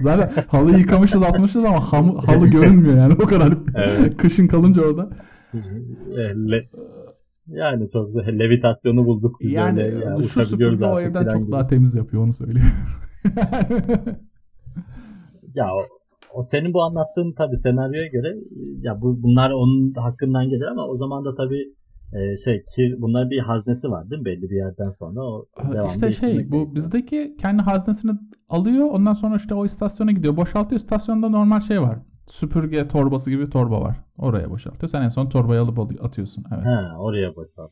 Zaten 0.01 0.43
halıyı 0.47 0.77
yıkamışız 0.77 1.23
asmışız 1.23 1.63
ama 1.65 1.79
halı, 1.93 2.17
halı 2.17 2.47
görünmüyor 2.47 2.97
yani 2.97 3.13
o 3.13 3.25
kadar 3.25 3.53
Evet. 3.75 4.17
kışın 4.17 4.47
kalınca 4.47 4.81
orada. 4.81 5.09
E, 6.17 6.17
le- 6.51 6.69
yani 7.47 7.89
çok. 7.93 8.15
Levitasyonu 8.15 9.05
bulduk. 9.05 9.35
Biz 9.41 9.51
Yani 9.51 9.83
öyle 9.83 10.05
ya, 10.05 10.17
şu 10.23 10.45
süpürge 10.45 10.85
o 10.85 10.99
evden 10.99 11.27
çok 11.29 11.41
gibi. 11.41 11.51
daha 11.51 11.67
temiz 11.67 11.95
yapıyor 11.95 12.23
onu 12.23 12.33
söyleyeyim. 12.33 12.71
Ya 15.55 15.67
o, 16.33 16.47
senin 16.51 16.73
bu 16.73 16.81
anlattığın 16.83 17.33
tabii 17.37 17.57
senaryoya 17.63 18.07
göre 18.07 18.35
ya 18.81 19.01
bu 19.01 19.23
bunlar 19.23 19.51
onun 19.51 19.93
hakkından 19.93 20.49
gelir 20.49 20.65
ama 20.71 20.87
o 20.87 20.97
zaman 20.97 21.25
da 21.25 21.35
tabii 21.35 21.63
e, 22.13 22.19
şey 22.43 22.63
ki 22.75 22.95
bunların 22.99 23.29
bir 23.29 23.39
haznesi 23.39 23.89
var 23.89 24.09
değil 24.09 24.19
mi 24.21 24.25
belli 24.25 24.49
bir 24.49 24.55
yerden 24.55 24.91
sonra 24.99 25.21
o 25.21 25.45
işte 25.87 26.11
şey 26.11 26.29
bu 26.33 26.35
gerekiyor. 26.37 26.75
bizdeki 26.75 27.35
kendi 27.41 27.61
haznesini 27.61 28.11
alıyor 28.53 28.87
ondan 28.91 29.13
sonra 29.13 29.35
işte 29.35 29.53
o 29.55 29.65
istasyona 29.65 30.11
gidiyor 30.11 30.37
boşaltıyor 30.37 30.79
istasyonda 30.79 31.29
normal 31.29 31.59
şey 31.59 31.81
var 31.81 31.97
süpürge 32.27 32.87
torbası 32.87 33.29
gibi 33.29 33.45
bir 33.45 33.51
torba 33.51 33.81
var 33.81 33.95
oraya 34.17 34.49
boşaltıyor 34.49 34.89
sen 34.89 35.01
en 35.01 35.09
son 35.09 35.29
torbayı 35.29 35.61
alıp 35.61 35.79
atıyorsun 36.03 36.45
evet. 36.55 36.65
Ha, 36.65 36.95
oraya 36.99 37.35
boşalt. 37.35 37.71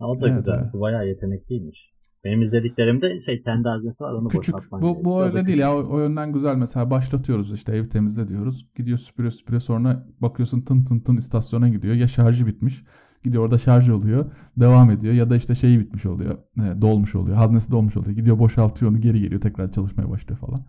O 0.00 0.20
da 0.20 0.28
Evet, 0.28 0.38
güzel. 0.38 0.58
evet. 0.62 0.72
Bu 0.72 0.80
bayağı 0.80 1.08
yetenekliymiş. 1.08 1.92
Benim 2.24 2.42
izlediklerimde 2.42 3.22
şey 3.26 3.42
kendi 3.42 3.68
haznesi 3.68 4.00
var 4.04 4.12
onu 4.12 4.28
Küçük. 4.28 4.54
boşaltman 4.54 4.82
Bu, 4.82 4.86
gerekiyor. 4.86 5.04
bu 5.04 5.22
öyle 5.22 5.46
değil 5.46 5.58
ya. 5.58 5.76
O, 5.76 5.94
o 5.94 5.98
yönden 6.00 6.32
güzel. 6.32 6.56
Mesela 6.56 6.90
başlatıyoruz 6.90 7.52
işte 7.52 7.76
ev 7.76 7.88
temizle 7.88 8.28
diyoruz. 8.28 8.66
Gidiyor 8.76 8.98
süpürüyor 8.98 9.32
süpürüyor 9.32 9.60
sonra 9.60 10.06
bakıyorsun 10.20 10.60
tın 10.60 10.84
tın 10.84 11.00
tın 11.00 11.16
istasyona 11.16 11.68
gidiyor. 11.68 11.94
Ya 11.94 12.08
şarjı 12.08 12.46
bitmiş. 12.46 12.84
Gidiyor 13.24 13.44
orada 13.44 13.58
şarj 13.58 13.88
oluyor. 13.88 14.24
Devam 14.56 14.90
ediyor. 14.90 15.14
Ya 15.14 15.30
da 15.30 15.36
işte 15.36 15.54
şeyi 15.54 15.80
bitmiş 15.80 16.06
oluyor. 16.06 16.38
e, 16.58 16.80
dolmuş 16.80 17.14
oluyor. 17.14 17.36
Haznesi 17.36 17.70
dolmuş 17.70 17.96
oluyor. 17.96 18.16
Gidiyor 18.16 18.38
boşaltıyor 18.38 18.90
onu 18.90 19.00
geri 19.00 19.20
geliyor. 19.20 19.40
Tekrar 19.40 19.72
çalışmaya 19.72 20.10
başlıyor 20.10 20.38
falan. 20.38 20.60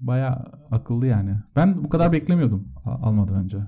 Baya 0.00 0.44
akıllı 0.70 1.06
yani. 1.06 1.30
Ben 1.56 1.84
bu 1.84 1.88
kadar 1.88 2.12
beklemiyordum 2.12 2.68
almadan 2.84 3.44
önce. 3.44 3.58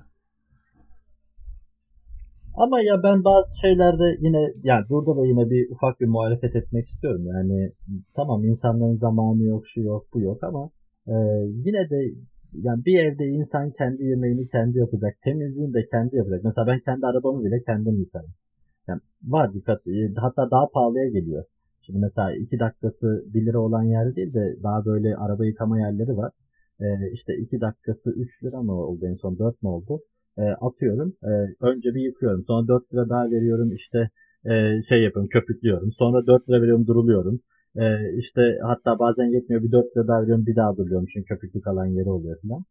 Ama 2.55 2.81
ya 2.81 3.03
ben 3.03 3.25
bazı 3.25 3.49
şeylerde 3.63 4.19
yine 4.21 4.53
yani 4.63 4.85
burada 4.89 5.17
da 5.17 5.27
yine 5.27 5.51
bir 5.51 5.71
ufak 5.71 6.01
bir 6.01 6.07
muhalefet 6.07 6.57
etmek 6.57 6.89
istiyorum. 6.89 7.27
Yani 7.27 7.73
tamam 8.17 8.45
insanların 8.45 8.97
zamanı 8.97 9.43
yok, 9.43 9.65
şu 9.75 9.81
yok, 9.81 10.07
bu 10.15 10.21
yok 10.21 10.45
ama 10.45 10.71
e, 11.07 11.15
yine 11.67 11.91
de 11.91 11.99
yani 12.53 12.85
bir 12.85 12.99
evde 12.99 13.25
insan 13.27 13.71
kendi 13.71 14.05
yemeğini 14.05 14.49
kendi 14.49 14.79
yapacak, 14.79 15.15
temizliğini 15.25 15.75
de 15.75 15.87
kendi 15.91 16.17
yapacak. 16.17 16.45
Mesela 16.45 16.67
ben 16.67 16.81
kendi 16.81 17.07
arabamı 17.07 17.45
bile 17.45 17.63
kendim 17.63 17.97
yıkarım. 18.01 18.31
Yani 18.89 19.01
var 19.25 19.55
dikkat, 19.55 19.87
e, 19.87 20.15
hatta 20.17 20.51
daha 20.51 20.67
pahalıya 20.75 21.09
geliyor. 21.09 21.45
Şimdi 21.83 21.99
mesela 21.99 22.37
iki 22.37 22.59
dakikası 22.59 23.25
1 23.35 23.47
lira 23.47 23.59
olan 23.59 23.83
yer 23.83 24.17
değil 24.17 24.35
de 24.35 24.57
daha 24.63 24.85
böyle 24.85 25.17
araba 25.17 25.47
yıkama 25.47 25.79
yerleri 25.81 26.17
var. 26.17 26.33
E, 26.81 26.87
işte 27.13 27.37
iki 27.37 27.61
dakikası 27.61 28.11
3 28.11 28.45
lira 28.45 28.63
mı 28.63 28.73
oldu 28.73 29.07
en 29.07 29.15
son 29.15 29.39
4 29.39 29.63
mü 29.63 29.69
oldu? 29.69 30.01
e, 30.39 30.43
atıyorum. 30.43 31.13
E, 31.23 31.31
önce 31.61 31.95
bir 31.95 32.01
yıkıyorum. 32.01 32.45
Sonra 32.47 32.69
4 32.69 32.95
lira 32.95 33.09
daha 33.09 33.31
veriyorum. 33.31 33.73
İşte 33.73 33.99
e, 34.45 34.83
şey 34.89 35.03
yapıyorum 35.03 35.29
köpüklüyorum. 35.29 35.93
Sonra 35.93 36.27
4 36.27 36.49
lira 36.49 36.63
veriyorum 36.63 36.87
duruluyorum. 36.87 37.41
E, 37.77 37.85
işte 38.19 38.59
hatta 38.63 38.99
bazen 38.99 39.25
yetmiyor 39.25 39.63
bir 39.63 39.73
4 39.73 39.97
lira 39.97 40.09
daha 40.09 40.23
veriyorum 40.23 40.47
bir 40.47 40.57
daha 40.57 40.77
duruluyorum. 40.77 41.07
Çünkü 41.13 41.27
köpüklü 41.27 41.61
kalan 41.61 41.87
yeri 41.87 42.11
oluyor 42.11 42.37
falan. 42.43 42.65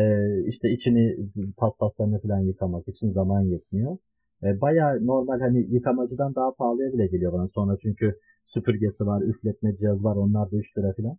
işte 0.46 0.70
içini 0.70 1.16
paspaslarını 1.56 2.20
falan 2.20 2.40
yıkamak 2.40 2.88
için 2.88 3.12
zaman 3.12 3.40
yetmiyor. 3.40 3.96
E, 4.42 4.60
Baya 4.60 4.98
normal 5.00 5.40
hani 5.40 5.66
yıkamacıdan 5.74 6.34
daha 6.34 6.54
pahalıya 6.54 6.92
bile 6.92 7.06
geliyor 7.06 7.32
bana 7.32 7.48
sonra 7.48 7.76
çünkü 7.82 8.14
süpürgesi 8.46 9.06
var, 9.06 9.22
üfletme 9.22 9.76
cihazı 9.76 10.04
var 10.04 10.16
onlar 10.16 10.50
da 10.50 10.56
3 10.56 10.78
lira 10.78 10.92
falan. 10.92 11.16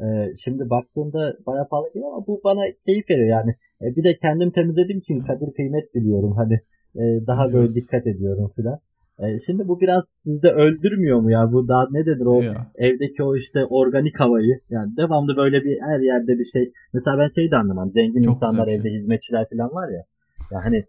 E, 0.00 0.36
şimdi 0.44 0.70
baktığımda 0.70 1.36
baya 1.46 1.68
pahalı 1.68 1.88
geliyor 1.94 2.12
ama 2.12 2.26
bu 2.26 2.40
bana 2.44 2.60
keyif 2.86 3.10
veriyor 3.10 3.28
yani. 3.28 3.54
E, 3.82 3.96
bir 3.96 4.04
de 4.04 4.16
kendim 4.16 4.50
temizlediğim 4.50 4.98
için 4.98 5.20
kadir 5.20 5.52
kıymet 5.54 5.94
biliyorum. 5.94 6.32
Hani 6.36 6.54
e, 6.96 7.26
daha 7.26 7.52
böyle 7.52 7.74
dikkat 7.74 8.06
ediyorum 8.06 8.52
filan. 8.56 8.78
E, 9.18 9.40
şimdi 9.46 9.68
bu 9.68 9.80
biraz 9.80 10.04
sizde 10.24 10.50
öldürmüyor 10.50 11.20
mu 11.20 11.30
ya? 11.30 11.52
Bu 11.52 11.68
daha 11.68 11.86
ne 11.90 12.06
denir 12.06 12.26
o 12.26 12.42
Ya. 12.42 12.66
evdeki 12.74 13.22
o 13.22 13.36
işte 13.36 13.64
organik 13.64 14.20
havayı. 14.20 14.60
Yani 14.70 14.96
devamlı 14.96 15.36
böyle 15.36 15.64
bir 15.64 15.80
her 15.80 16.00
yerde 16.00 16.38
bir 16.38 16.50
şey. 16.52 16.72
Mesela 16.92 17.18
ben 17.18 17.28
şeyi 17.34 17.50
de 17.50 17.56
anlamam. 17.56 17.90
Zengin 17.90 18.22
Çok 18.22 18.34
insanlar 18.34 18.66
bir 18.66 18.72
evde 18.72 18.88
şey. 18.88 18.98
hizmetçiler 18.98 19.46
falan 19.50 19.70
var 19.74 19.88
ya. 19.88 20.04
Ya 20.50 20.64
hani 20.64 20.84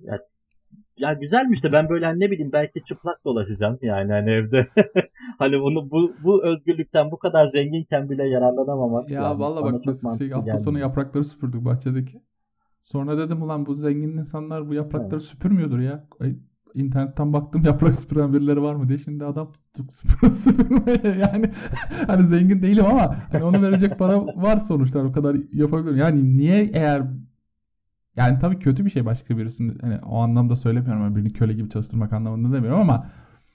ya, 0.00 0.18
ya 0.96 1.12
güzelmiş 1.12 1.64
de 1.64 1.72
ben 1.72 1.88
böyle 1.88 2.06
hani 2.06 2.20
ne 2.20 2.30
bileyim 2.30 2.52
belki 2.52 2.80
çıplak 2.88 3.24
dolaşacağım 3.24 3.78
yani 3.82 4.12
hani 4.12 4.30
evde. 4.30 4.68
hani 5.38 5.60
bunu 5.60 5.90
bu 5.90 6.12
bu 6.24 6.44
özgürlükten 6.44 7.10
bu 7.10 7.18
kadar 7.18 7.50
zenginken 7.50 8.10
bile 8.10 8.28
yararlanamam. 8.28 9.04
Ya 9.08 9.22
yani 9.22 9.40
vallahi 9.40 9.64
bana 9.64 9.72
bak 9.72 9.82
biz 9.86 10.18
şey, 10.18 10.30
hafta 10.30 10.58
sonu 10.58 10.74
gelmiyor. 10.74 10.88
yaprakları 10.88 11.24
süpürdük 11.24 11.64
bahçedeki. 11.64 12.20
Sonra 12.82 13.18
dedim 13.18 13.42
ulan 13.42 13.66
bu 13.66 13.74
zengin 13.74 14.16
insanlar 14.16 14.68
bu 14.68 14.74
yaprakları 14.74 15.20
süpürmüyordur 15.20 15.78
ya. 15.78 16.04
Ay, 16.20 16.34
İnternetten 16.74 17.32
baktım 17.32 17.62
yaprak 17.66 17.94
süpüren 17.94 18.32
birileri 18.32 18.62
var 18.62 18.74
mı 18.74 18.88
diye. 18.88 18.98
Şimdi 18.98 19.24
adam 19.24 19.52
tuttuk 19.52 19.92
süpür- 19.92 20.30
süpürmeye. 20.34 21.18
Yani 21.18 21.50
hani 22.06 22.26
zengin 22.26 22.62
değilim 22.62 22.84
ama 22.86 23.16
hani 23.32 23.44
onu 23.44 23.62
verecek 23.62 23.98
para 23.98 24.26
var 24.26 24.56
sonuçta. 24.58 24.98
O 25.04 25.12
kadar 25.12 25.36
yapabilirim. 25.52 25.96
Yani 25.96 26.36
niye 26.36 26.70
eğer 26.74 27.02
yani 28.16 28.38
tabii 28.38 28.58
kötü 28.58 28.84
bir 28.84 28.90
şey 28.90 29.06
başka 29.06 29.38
birisini 29.38 29.72
hani 29.80 29.98
o 29.98 30.18
anlamda 30.18 30.56
söylemiyorum. 30.56 31.02
Yani 31.02 31.16
birini 31.16 31.32
köle 31.32 31.52
gibi 31.52 31.68
çalıştırmak 31.70 32.12
anlamında 32.12 32.56
demiyorum 32.56 32.80
ama 32.80 33.06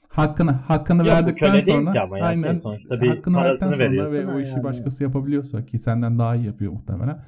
hakkını 0.10 0.52
hakkını 0.52 1.08
Yok, 1.08 1.18
verdikten 1.18 1.60
sonra 1.60 1.94
ki 1.94 2.00
ama 2.00 2.18
yani 2.20 2.42
şey 2.42 2.50
aynen 2.50 2.60
sonuçta 2.60 3.02
bir 3.02 3.08
hakkını 3.08 3.38
verdikten 3.38 3.70
parasını 3.70 3.90
sonra 3.90 4.12
ve 4.12 4.28
o 4.28 4.40
işi 4.40 4.52
yani. 4.52 4.64
başkası 4.64 5.04
yapabiliyorsa 5.04 5.66
ki 5.66 5.80
senden 5.80 6.20
daha 6.20 6.36
iyi 6.36 6.46
yapıyor 6.46 6.72
muhtemelen. 6.72 7.20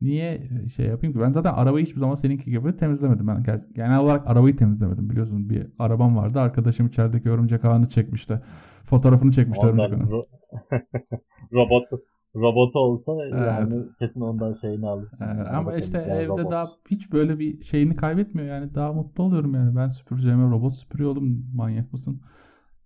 Niye 0.00 0.50
şey 0.76 0.86
yapayım 0.86 1.14
ki? 1.14 1.20
Ben 1.20 1.30
zaten 1.30 1.52
arabayı 1.54 1.86
hiçbir 1.86 2.00
zaman 2.00 2.14
seninki 2.14 2.50
gibi 2.50 2.76
temizlemedim. 2.76 3.26
Ben 3.26 3.44
genel 3.74 3.98
olarak 3.98 4.26
arabayı 4.26 4.56
temizlemedim 4.56 5.10
biliyorsun. 5.10 5.50
Bir 5.50 5.66
arabam 5.78 6.16
vardı. 6.16 6.40
Arkadaşım 6.40 6.86
içerideki 6.86 7.30
örümcek 7.30 7.64
ağını 7.64 7.88
çekmişti. 7.88 8.40
Fotoğrafını 8.84 9.32
çekmişti 9.32 9.66
Ondan 9.66 9.66
örümcek 9.66 9.92
ağının. 9.92 10.10
ro- 10.10 10.26
robot 11.52 11.88
robotu 12.36 12.78
olsa 12.78 13.12
yani 13.26 13.92
kesin 13.98 14.20
ondan 14.20 14.54
şeyini 14.60 14.86
alır. 14.88 15.08
Evet, 15.20 15.46
ama 15.50 15.76
işte 15.76 15.98
yani 15.98 16.20
evde 16.20 16.28
robot. 16.28 16.50
daha 16.50 16.70
hiç 16.90 17.12
böyle 17.12 17.38
bir 17.38 17.64
şeyini 17.64 17.96
kaybetmiyor 17.96 18.48
yani 18.48 18.74
daha 18.74 18.92
mutlu 18.92 19.24
oluyorum 19.24 19.54
yani 19.54 19.76
ben 19.76 19.88
süpüreceğime 19.88 20.50
robot 20.50 20.76
süpürüyor 20.76 21.10
oğlum 21.10 21.46
manyak 21.54 21.92
mısın? 21.92 22.22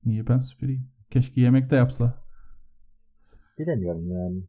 Niye 0.07 0.29
ben 0.29 0.39
süpüreyim? 0.39 0.91
Keşke 1.11 1.41
yemek 1.41 1.71
de 1.71 1.77
yapsa. 1.77 2.15
Bilemiyorum 3.59 4.11
yani. 4.13 4.43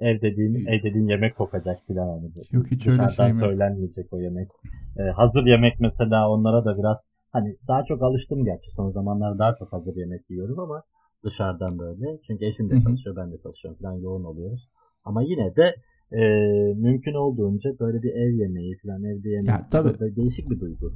Ev 0.00 0.20
dediğin, 0.20 0.66
ev 0.66 0.82
dediğin 0.82 1.08
yemek 1.08 1.36
kokacak 1.36 1.78
filan 1.86 2.08
hani. 2.08 2.30
Yok 2.52 2.66
hiç 2.70 2.86
öyle 2.86 3.08
şey 3.08 3.32
mi? 3.32 3.40
söylenmeyecek 3.40 4.12
o 4.12 4.20
yemek. 4.20 4.48
Ee, 4.98 5.02
hazır 5.02 5.46
yemek 5.46 5.80
mesela 5.80 6.30
onlara 6.30 6.64
da 6.64 6.78
biraz 6.78 6.96
hani 7.32 7.56
daha 7.68 7.84
çok 7.84 8.02
alıştım 8.02 8.44
gerçi 8.44 8.70
son 8.76 8.90
zamanlar 8.90 9.38
daha 9.38 9.54
çok 9.58 9.72
hazır 9.72 9.96
yemek 9.96 10.30
yiyorum 10.30 10.58
ama 10.58 10.82
dışarıdan 11.24 11.78
böyle. 11.78 12.18
Çünkü 12.26 12.44
eşim 12.44 12.70
de 12.70 12.82
çalışıyor, 12.82 13.16
ben 13.16 13.32
de 13.32 13.36
çalışıyorum 13.42 13.78
falan 13.82 13.94
yoğun 13.94 14.24
oluyoruz. 14.24 14.68
Ama 15.04 15.22
yine 15.22 15.56
de 15.56 15.74
e, 16.12 16.22
mümkün 16.74 17.14
olduğunca 17.14 17.70
böyle 17.80 18.02
bir 18.02 18.12
ev 18.14 18.30
yemeği 18.30 18.76
falan 18.82 19.04
evde 19.04 19.28
yemek 19.28 19.48
ya, 19.48 19.66
tabii. 19.70 20.16
değişik 20.16 20.50
bir 20.50 20.60
duygu. 20.60 20.92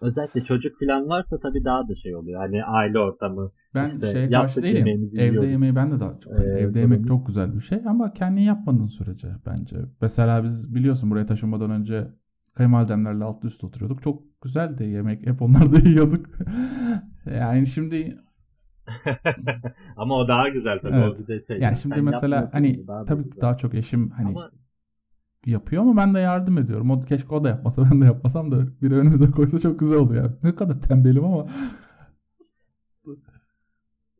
Özellikle 0.00 0.44
çocuk 0.44 0.72
falan 0.80 1.08
varsa 1.08 1.38
tabii 1.38 1.64
daha 1.64 1.88
da 1.88 1.94
şey 2.02 2.16
oluyor. 2.16 2.40
Hani 2.40 2.64
aile 2.64 2.98
ortamı. 2.98 3.50
Ben 3.74 3.94
işte 3.94 4.12
şey 4.12 4.30
karşı 4.30 4.62
değilim. 4.62 5.10
Evde 5.16 5.46
yemeği 5.46 5.76
ben 5.76 5.90
de 5.90 6.00
daha 6.00 6.20
çok. 6.20 6.32
Ee, 6.32 6.42
evde 6.42 6.80
yemek 6.80 7.06
çok 7.06 7.26
güzel 7.26 7.54
bir 7.54 7.60
şey 7.60 7.78
ama 7.86 8.12
kendin 8.12 8.42
yapmadığın 8.42 8.86
sürece 8.86 9.28
bence. 9.46 9.76
Mesela 10.00 10.44
biz 10.44 10.74
biliyorsun 10.74 11.10
buraya 11.10 11.26
taşınmadan 11.26 11.70
önce 11.70 12.08
kayınvalidemlerle 12.54 13.24
alt 13.24 13.44
üst 13.44 13.64
oturuyorduk. 13.64 14.02
Çok 14.02 14.42
güzeldi 14.42 14.84
yemek. 14.84 15.26
Hep 15.26 15.42
onları 15.42 15.72
da 15.72 15.78
yiyorduk. 15.88 16.26
yani 17.26 17.66
şimdi 17.66 18.18
Ama 19.96 20.14
o 20.14 20.28
daha 20.28 20.48
güzel 20.48 20.78
tabii. 20.78 20.96
Evet. 20.96 21.14
O 21.14 21.18
bir 21.18 21.26
de 21.26 21.40
şey. 21.40 21.58
Yani 21.58 21.76
şimdi 21.76 22.02
mesela 22.02 22.48
hani 22.52 22.86
tabii 23.06 23.30
ki 23.30 23.40
daha 23.40 23.56
çok 23.56 23.74
eşim 23.74 24.10
hani 24.10 24.28
ama... 24.28 24.50
yapıyor 25.46 25.82
ama 25.82 25.96
ben 25.96 26.14
de 26.14 26.18
yardım 26.18 26.58
ediyorum. 26.58 26.90
O 26.90 27.00
keşke 27.00 27.34
o 27.34 27.44
da 27.44 27.48
yapmasa 27.48 27.82
ben 27.90 28.00
de 28.00 28.04
yapmasam 28.04 28.50
da 28.50 28.82
biri 28.82 28.94
önümüze 28.94 29.30
koysa 29.30 29.58
çok 29.58 29.78
güzel 29.78 29.96
olur 29.96 30.14
ya. 30.14 30.30
Ne 30.42 30.54
kadar 30.54 30.80
tembelim 30.80 31.24
ama. 31.24 31.46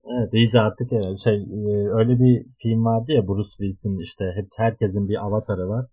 Evet 0.06 0.34
iyice 0.34 0.60
artık 0.60 0.92
evet. 0.92 1.18
şey 1.24 1.42
e, 1.42 1.88
öyle 1.88 2.20
bir 2.20 2.46
film 2.62 2.84
vardı 2.84 3.12
ya 3.12 3.28
Bruce 3.28 3.48
Willis'in 3.48 3.98
işte 3.98 4.24
hep 4.34 4.48
herkesin 4.56 5.08
bir 5.08 5.24
avatarı 5.26 5.68
var. 5.68 5.86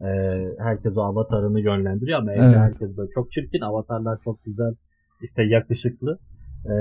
Ee, 0.00 0.48
herkes 0.58 0.96
o 0.96 1.00
avatarını 1.00 1.60
yönlendiriyor 1.60 2.18
ama 2.18 2.32
evet. 2.32 2.56
herkes 2.56 2.96
böyle 2.96 3.10
çok 3.14 3.32
çirkin 3.32 3.60
avatarlar 3.60 4.18
çok 4.24 4.44
güzel 4.44 4.74
işte 5.20 5.42
yakışıklı 5.42 6.18
e, 6.66 6.74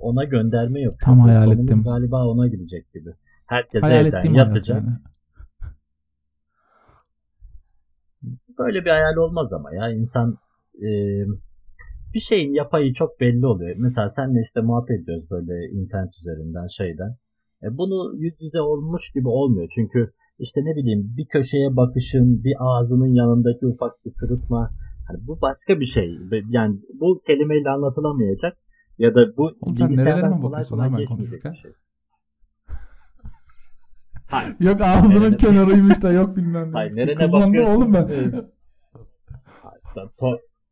ona 0.00 0.24
gönderme 0.24 0.80
yok. 0.80 0.94
Tam 1.04 1.20
hayal 1.20 1.52
ettim. 1.52 1.82
Galiba 1.82 2.26
ona 2.26 2.46
gidecek 2.46 2.92
gibi. 2.92 3.10
Herkes 3.46 3.82
hayal 3.82 4.06
evden 4.06 4.34
yatacak. 4.34 4.76
Yani. 4.76 4.96
Böyle 8.58 8.84
bir 8.84 8.90
hayal 8.90 9.16
olmaz 9.16 9.52
ama 9.52 9.74
ya 9.74 9.90
insan 9.90 10.38
e, 10.82 10.88
bir 12.14 12.20
şeyin 12.20 12.52
yapayı 12.54 12.94
çok 12.94 13.20
belli 13.20 13.46
oluyor. 13.46 13.76
Mesela 13.78 14.10
senle 14.10 14.42
işte 14.42 14.60
muhabbet 14.60 15.00
ediyoruz 15.00 15.30
böyle 15.30 15.70
internet 15.70 16.14
üzerinden 16.20 16.66
şeyden. 16.78 17.16
E, 17.62 17.66
bunu 17.78 18.14
yüz 18.16 18.34
yüze 18.40 18.60
olmuş 18.60 19.02
gibi 19.14 19.28
olmuyor. 19.28 19.68
Çünkü 19.74 20.12
işte 20.38 20.60
ne 20.64 20.76
bileyim 20.76 21.14
bir 21.16 21.26
köşeye 21.26 21.76
bakışın, 21.76 22.44
bir 22.44 22.54
ağzının 22.58 23.14
yanındaki 23.14 23.66
ufak 23.66 24.04
bir 24.04 24.10
sırıtma. 24.10 24.70
Hani 25.08 25.26
bu 25.26 25.40
başka 25.40 25.80
bir 25.80 25.86
şey. 25.86 26.18
Yani 26.48 26.76
bu 27.00 27.22
kelimeyle 27.26 27.70
anlatılamayacak 27.70 28.56
ya 28.98 29.14
da 29.14 29.36
bu 29.36 29.50
Oğlum 29.60 29.76
sen 29.76 29.96
nerelere 29.96 30.42
bakıyorsun 30.42 30.78
hemen 30.78 31.04
konuşurken? 31.04 31.52
Şey. 31.52 31.72
Hayır. 34.30 34.54
Yok 34.60 34.80
ağzının 34.80 35.20
nerene 35.20 35.36
kenarıymış 35.36 36.02
da 36.02 36.12
yok 36.12 36.36
bilmem 36.36 36.68
ne. 36.68 36.72
Hayır 36.72 36.96
nerene 36.96 37.32
bakıyorsun? 37.32 37.74
oğlum 37.74 37.94
ben. 37.94 38.08
hayır 39.62 40.10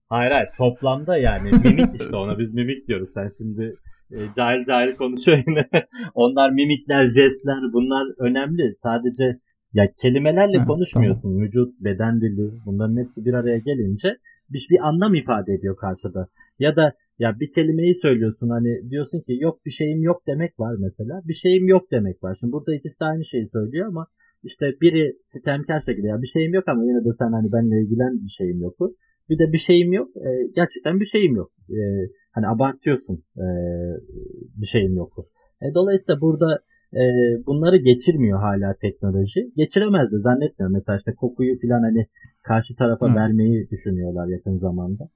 hayır 0.08 0.48
toplamda 0.56 1.16
yani 1.16 1.50
mimik 1.64 2.00
işte 2.00 2.16
ona 2.16 2.38
biz 2.38 2.54
mimik 2.54 2.88
diyoruz. 2.88 3.08
Sen 3.14 3.32
şimdi 3.38 3.74
e, 4.12 4.18
cahil 4.36 4.64
cahil 4.66 4.96
konuşuyor 4.96 5.42
yine. 5.46 5.68
Onlar 6.14 6.50
mimikler, 6.50 7.06
jestler 7.06 7.72
bunlar 7.72 8.06
önemli. 8.18 8.74
Sadece 8.82 9.38
ya 9.72 9.88
kelimelerle 10.02 10.58
ha, 10.58 10.66
konuşmuyorsun. 10.66 11.22
Tamam. 11.22 11.40
Vücut, 11.40 11.80
beden 11.80 12.20
dili 12.20 12.50
bunların 12.66 12.96
hepsi 12.96 13.24
bir 13.24 13.34
araya 13.34 13.58
gelince 13.58 14.16
bir, 14.50 14.66
bir 14.70 14.88
anlam 14.88 15.14
ifade 15.14 15.52
ediyor 15.52 15.76
karşıda. 15.76 16.28
Ya 16.58 16.76
da 16.76 16.92
ya 17.18 17.40
bir 17.40 17.52
kelimeyi 17.52 17.94
söylüyorsun 18.02 18.48
hani 18.48 18.90
diyorsun 18.90 19.20
ki 19.20 19.36
yok 19.40 19.66
bir 19.66 19.70
şeyim 19.70 20.02
yok 20.02 20.22
demek 20.26 20.60
var 20.60 20.74
mesela. 20.78 21.20
Bir 21.24 21.34
şeyim 21.34 21.68
yok 21.68 21.90
demek 21.90 22.22
var. 22.22 22.36
Şimdi 22.40 22.52
burada 22.52 22.74
ikisi 22.74 23.00
de 23.00 23.04
aynı 23.04 23.24
şeyi 23.24 23.48
söylüyor 23.48 23.88
ama 23.88 24.06
işte 24.42 24.66
biri 24.80 25.12
sistemsel 25.32 25.80
şekilde 25.86 26.06
ya 26.06 26.22
bir 26.22 26.28
şeyim 26.28 26.54
yok 26.54 26.68
ama 26.68 26.84
yine 26.84 27.04
de 27.04 27.08
sen 27.18 27.32
hani 27.32 27.52
benimle 27.52 27.82
ilgilen 27.82 28.12
bir 28.24 28.34
şeyim 28.38 28.60
yok. 28.60 28.74
Bir 29.30 29.38
de 29.38 29.52
bir 29.52 29.58
şeyim 29.58 29.92
yok. 29.92 30.08
E, 30.16 30.28
gerçekten 30.56 31.00
bir 31.00 31.06
şeyim 31.06 31.36
yok. 31.36 31.50
E, 31.70 31.80
hani 32.32 32.48
abartıyorsun 32.48 33.22
e, 33.36 33.46
bir 34.60 34.66
şeyim 34.66 34.96
yok. 34.96 35.12
E, 35.62 35.74
dolayısıyla 35.74 36.20
burada 36.20 36.58
e, 36.94 37.02
bunları 37.46 37.76
geçirmiyor 37.76 38.38
hala 38.38 38.74
teknoloji. 38.74 39.40
Geçiremez 39.56 40.12
de 40.12 40.18
zannetmiyorum. 40.18 40.76
Mesela 40.76 40.98
işte 40.98 41.12
kokuyu 41.14 41.60
falan 41.60 41.82
hani 41.82 42.06
karşı 42.42 42.74
tarafa 42.76 43.10
Hı. 43.10 43.14
vermeyi 43.14 43.70
düşünüyorlar 43.70 44.26
yakın 44.26 44.58
zamanda. 44.58 45.08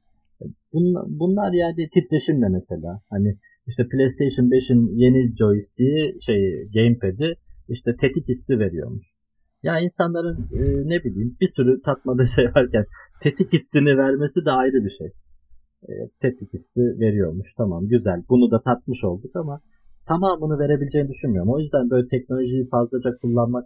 Bunlar, 0.72 1.05
bunlar 1.09 1.53
yani 1.53 1.88
titreşimle 1.94 2.48
mesela. 2.48 3.01
Hani 3.11 3.37
işte 3.66 3.88
PlayStation 3.88 4.46
5'in 4.51 4.96
yeni 4.96 5.37
joystick'i 5.37 6.25
şey 6.27 6.68
gamepad'i 6.75 7.35
işte 7.68 7.96
tetik 8.01 8.29
hissi 8.29 8.59
veriyormuş. 8.59 9.12
Ya 9.62 9.81
insanların 9.81 10.48
e, 10.53 10.62
ne 10.88 11.05
bileyim 11.05 11.37
bir 11.40 11.53
sürü 11.57 11.83
tatmadığı 11.83 12.29
şey 12.35 12.44
varken 12.44 12.85
tetik 13.22 13.53
hissini 13.53 13.98
vermesi 13.98 14.44
de 14.44 14.51
ayrı 14.51 14.85
bir 14.85 14.94
şey. 14.98 15.07
E, 15.88 15.92
tetik 16.20 16.55
hissi 16.55 16.81
veriyormuş. 17.01 17.48
Tamam 17.57 17.88
güzel. 17.88 18.22
Bunu 18.29 18.51
da 18.51 18.62
tatmış 18.62 19.05
olduk 19.05 19.37
ama 19.37 19.61
tamamını 20.07 20.59
verebileceğini 20.59 21.09
düşünmüyorum. 21.09 21.53
O 21.53 21.59
yüzden 21.59 21.90
böyle 21.90 22.09
teknolojiyi 22.09 22.68
fazlaca 22.68 23.16
kullanmak 23.16 23.64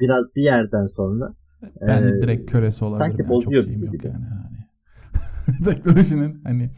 biraz 0.00 0.24
bir 0.36 0.42
yerden 0.42 0.86
sonra 0.86 1.34
ben 1.80 2.02
e, 2.02 2.22
direkt 2.22 2.50
kölesi 2.50 2.84
olabilirim. 2.84 3.10
Sanki 3.10 3.22
yani. 3.22 3.30
bozuyor 3.30 3.62
Çok 3.62 3.70
şeyim 3.70 3.84
yok 3.84 4.04
yani. 4.04 4.14
yani. 4.14 5.64
teknolojinin 5.64 6.40
hani 6.44 6.70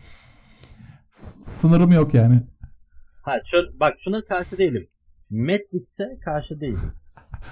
sınırım 1.11 1.93
yok 1.93 2.15
yani. 2.15 2.43
Ha, 3.23 3.33
şu, 3.51 3.81
bak 3.81 3.95
şuna 4.05 4.25
karşı 4.25 4.59
değilim. 4.59 4.87
Matrix'e 5.31 6.19
karşı 6.25 6.61
değilim. 6.61 6.93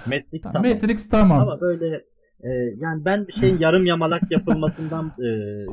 Matrix 0.05 0.41
tamam. 0.41 0.63
Matrix 0.63 1.09
tamam. 1.09 1.39
Ama 1.39 1.61
böyle 1.61 1.95
e, 2.43 2.49
yani 2.77 3.05
ben 3.05 3.27
bir 3.27 3.33
şeyin 3.33 3.59
yarım 3.59 3.85
yamalak 3.85 4.31
yapılmasından 4.31 5.11
e, 5.19 5.27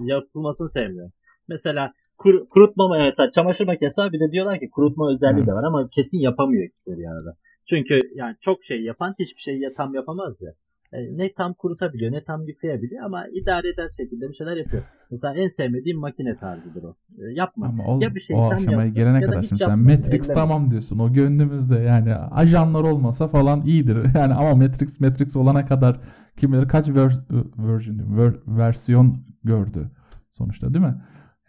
yapılmasını 0.04 0.70
sevmiyorum. 0.70 1.12
Mesela 1.48 1.92
kur, 2.18 2.48
kurutma 2.48 2.98
mesela 2.98 3.30
çamaşır 3.32 3.66
makinesi 3.66 4.12
bir 4.12 4.20
de 4.20 4.32
diyorlar 4.32 4.60
ki 4.60 4.70
kurutma 4.70 5.12
özelliği 5.12 5.38
evet. 5.38 5.48
de 5.48 5.52
var 5.52 5.64
ama 5.64 5.88
kesin 5.88 6.18
yapamıyor 6.18 6.64
ikisi 6.64 7.08
arada. 7.08 7.36
Çünkü 7.70 7.98
yani 8.14 8.36
çok 8.40 8.64
şey 8.64 8.82
yapan 8.82 9.14
hiçbir 9.18 9.40
şeyi 9.40 9.74
tam 9.76 9.94
yapamaz 9.94 10.34
ya. 10.40 10.52
E, 10.92 11.16
ne 11.16 11.32
tam 11.32 11.54
kurutabiliyor 11.54 12.12
ne 12.12 12.24
tam 12.24 12.48
yıkayabiliyor 12.48 13.04
ama 13.04 13.26
idare 13.28 13.68
eder 13.68 13.90
şekilde 13.96 14.28
bir 14.28 14.34
şeyler 14.34 14.56
yapıyor. 14.56 14.82
Mesela 15.10 15.34
en 15.34 15.48
sevmediğim 15.48 15.98
makine 15.98 16.36
tarzıdır 16.36 16.82
o. 16.82 16.96
E, 17.18 17.32
yapma. 17.32 17.66
Ama 17.66 17.84
o, 17.84 18.00
ya 18.00 18.14
bir 18.14 18.20
şey 18.20 18.36
o 18.36 18.50
aşamaya 18.50 18.88
gelene 18.88 19.20
kadar 19.20 19.42
şimdi 19.42 19.64
sen 19.64 19.78
Matrix 19.78 20.24
elleme. 20.24 20.34
tamam 20.34 20.70
diyorsun. 20.70 20.98
O 20.98 21.12
gönlümüzde 21.12 21.78
yani 21.78 22.14
ajanlar 22.14 22.80
olmasa 22.80 23.28
falan 23.28 23.62
iyidir. 23.62 23.98
Yani 24.14 24.34
ama 24.34 24.54
Matrix 24.54 25.00
Matrix 25.00 25.36
olana 25.36 25.66
kadar 25.66 26.00
kim 26.36 26.52
bilir 26.52 26.68
kaç 26.68 26.88
vers 26.88 27.20
version, 27.58 28.18
ver, 28.18 28.32
versiyon 28.46 29.18
gördü 29.44 29.90
sonuçta 30.30 30.74
değil 30.74 30.84
mi? 30.84 30.94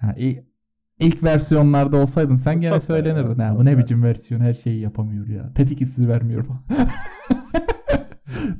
Yani 0.02 0.44
ilk 1.00 1.24
versiyonlarda 1.24 1.98
olsaydın 1.98 2.36
sen 2.36 2.62
gene 2.62 2.80
söylenirdin. 2.80 3.42
Ya, 3.42 3.56
bu 3.58 3.66
ne 3.66 3.78
biçim 3.78 4.04
versiyon 4.04 4.42
her 4.42 4.54
şeyi 4.54 4.80
yapamıyor 4.80 5.28
ya. 5.28 5.54
Tetik 5.54 5.82
hissi 5.82 6.10
vermiyor 6.10 6.44
falan. 6.44 6.62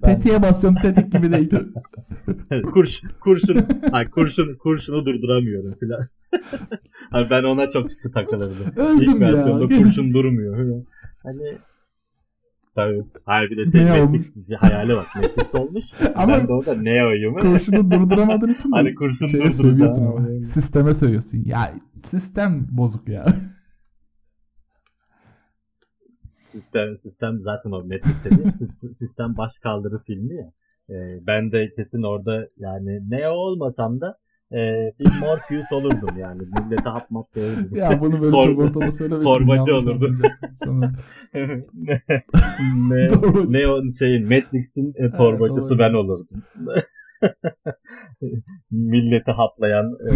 Tetiğe 0.04 0.42
basıyorum 0.42 0.80
tetik 0.82 1.12
gibi 1.12 1.32
değil. 1.34 1.50
Kurş, 2.74 3.02
kurşun, 3.20 3.58
ay 3.92 4.10
kurşun, 4.10 4.56
kurşunu 4.56 5.06
durduramıyorum 5.06 5.76
filan. 5.80 6.08
Hani 7.12 7.30
ben 7.30 7.44
ona 7.44 7.72
çok 7.72 7.92
sıkı 7.92 8.12
takılırdım. 8.12 8.74
Öldüm 8.76 9.04
İlk 9.04 9.20
versiyonda 9.22 9.74
ya. 9.74 9.82
kurşun 9.82 10.14
durmuyor. 10.14 10.84
Hani 11.24 11.58
Tabii. 12.76 13.04
Hayır 13.26 13.50
bir 13.50 13.74
de 13.74 14.06
Matrix 14.06 14.26
hayali 14.60 14.96
bak. 14.96 15.08
Matrix 15.16 15.56
olmuş. 15.56 15.86
Ama 16.16 16.34
ben 16.34 16.48
de 16.48 16.54
orada 16.54 16.76
Neo'yum. 16.76 17.36
Kurşunu 17.40 17.92
durduramadığın 17.92 18.54
için 18.54 18.72
hani 18.72 18.96
kurşun 18.96 19.28
şeye 19.28 19.52
söylüyorsun 19.52 20.06
ama. 20.06 20.30
Yani. 20.30 20.46
Sisteme 20.46 20.94
söylüyorsun. 20.94 21.44
Ya 21.46 21.74
sistem 22.04 22.68
bozuk 22.72 23.10
ya. 23.10 23.26
Sistem, 26.52 26.98
sistem 27.04 27.40
zaten 27.42 27.72
o 27.72 27.90
dedi. 27.90 28.54
sistem 29.00 29.38
baş 29.38 29.52
kaldırı 29.64 30.00
filmi 30.04 30.36
ya. 30.36 30.52
Ee, 30.90 31.28
ben 31.28 31.52
de 31.52 31.74
kesin 31.76 32.04
orada 32.04 32.48
yani 32.58 33.10
ne 33.10 33.30
olmasam 33.30 34.02
da 34.02 34.18
e, 34.52 34.58
bir 35.00 35.20
Morpheus 35.22 35.72
olurdum 35.72 36.18
yani. 36.20 36.42
Millete 36.42 36.90
hap 36.90 37.12
map. 37.12 37.28
Ya 37.76 38.02
bunu 38.02 38.22
böyle 38.22 38.36
Tor- 38.36 38.44
çok 38.44 38.60
ortada 38.60 38.92
söylemiştim. 38.92 39.24
torbacı 39.24 39.76
olurdu. 39.76 40.16
ne, 40.66 40.92
ne, 42.90 43.08
ne 43.50 43.68
o 43.68 43.82
şeyin 44.00 44.24
Matrix'in 44.24 44.94
e, 44.96 45.12
torbacısı 45.12 45.80
ben 45.80 45.94
olurdum. 45.94 46.44
Milleti 48.72 49.32
haplayan 49.32 49.86
e, 49.86 50.12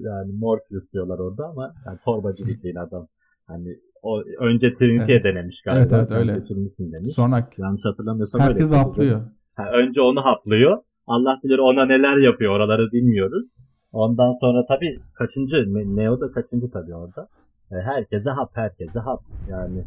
yani 0.00 0.32
Morpheus 0.32 0.92
diyorlar 0.92 1.18
orada 1.18 1.46
ama 1.46 1.74
yani 1.86 1.98
torbacı 2.04 2.46
bildiğin 2.46 2.76
adam. 2.76 3.08
Hani 3.50 3.76
o 4.02 4.22
önce 4.40 4.74
Trinity'ye 4.74 5.16
Evet. 5.16 5.24
denemiş 5.24 5.62
galiba. 5.62 5.80
Evet, 5.80 5.92
evet, 5.92 6.10
öyle. 6.12 6.32
demiş. 6.78 7.14
Sonra 7.14 7.48
Yanlış 7.58 7.84
hatırlamıyorsam 7.84 8.40
öyle. 8.40 8.50
herkes 8.50 8.72
yapıyor. 8.72 8.90
atlıyor. 8.92 9.20
Ha, 9.54 9.64
önce 9.72 10.00
onu 10.00 10.24
haplıyor. 10.24 10.78
Allah 11.06 11.40
bilir 11.44 11.58
ona 11.58 11.86
neler 11.86 12.16
yapıyor. 12.16 12.52
Oraları 12.56 12.92
bilmiyoruz. 12.92 13.44
Ondan 13.92 14.32
sonra 14.40 14.66
tabii 14.68 14.98
kaçıncı? 15.14 15.56
Ne- 15.74 15.96
Neo 16.02 16.20
da 16.20 16.32
kaçıncı 16.32 16.70
tabii 16.70 16.94
orada. 16.94 17.28
E, 17.72 17.74
herkese 17.74 18.30
hap, 18.30 18.50
herkese 18.54 18.98
hap. 18.98 19.20
Yani 19.50 19.84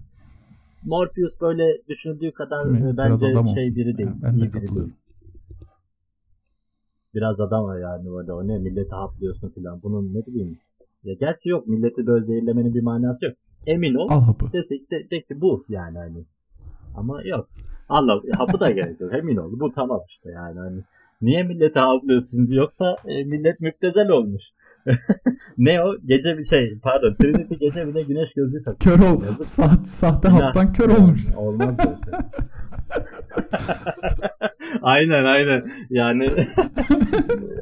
Morpheus 0.86 1.42
böyle 1.42 1.64
düşündüğü 1.90 2.32
kadar 2.32 2.64
Değil 2.74 2.98
bence 2.98 3.26
şey 3.56 3.76
biri 3.76 3.98
değil. 3.98 4.10
Yani 4.10 4.22
ben 4.24 4.42
de 4.42 4.52
katılıyorum. 4.52 4.76
değil. 4.76 4.94
Biraz 7.16 7.40
adam 7.40 7.64
var 7.66 7.80
yani 7.80 8.06
böyle 8.12 8.34
o 8.34 8.48
ne 8.48 8.58
milleti 8.58 8.96
haplıyorsun 8.96 9.50
filan. 9.50 9.82
Bunun 9.84 10.14
ne 10.14 10.26
bileyim. 10.26 10.58
Ya 11.04 11.14
gerçi 11.14 11.50
yok 11.50 11.68
milleti 11.68 12.08
böyle 12.08 12.26
zehirlemenin 12.26 12.74
bir 12.74 12.82
manası 12.84 13.26
yok. 13.26 13.34
Emin 13.68 13.96
ol. 13.96 14.08
Al 14.10 14.22
hapı. 14.22 14.54
Desek 14.54 14.92
de, 14.92 15.10
de 15.12 15.22
ki 15.22 15.42
bu 15.42 15.66
yani 15.70 15.98
hani. 15.98 16.26
Ama 16.96 17.22
yok. 17.24 17.50
Allah 17.90 18.22
hapı 18.38 18.60
da 18.60 18.72
gerek 18.72 19.02
yok. 19.02 19.14
Emin 19.14 19.38
ol. 19.38 19.60
Bu 19.60 19.74
tamam 19.74 20.02
işte 20.10 20.30
yani 20.32 20.60
hani. 20.60 20.82
Niye 21.22 21.44
millete 21.44 21.80
havlıyorsun 21.80 22.48
yoksa 22.50 22.96
e, 23.08 23.24
millet 23.24 23.60
müptezel 23.60 24.10
olmuş. 24.10 24.44
ne 25.58 25.84
o? 25.84 25.96
Gece 26.06 26.38
bir 26.38 26.46
şey 26.46 26.80
pardon 26.84 27.14
Trinity 27.14 27.54
gece 27.56 27.88
bir 27.88 27.94
de 27.94 28.02
güneş 28.02 28.34
gözlüğü 28.34 28.64
takıyor. 28.64 28.98
Kör 28.98 29.06
ol. 29.06 29.24
Yazık. 29.24 29.46
Sahte, 29.46 29.86
sahte 29.86 30.28
Günah. 30.28 30.42
haptan 30.42 30.74
kör 30.74 30.90
olmuş. 30.90 31.22
Olmaz 31.38 31.78
böyle 31.78 31.90
şey. 31.90 32.14
aynen 34.82 35.26
aynen. 35.26 35.72
Yani 35.90 36.28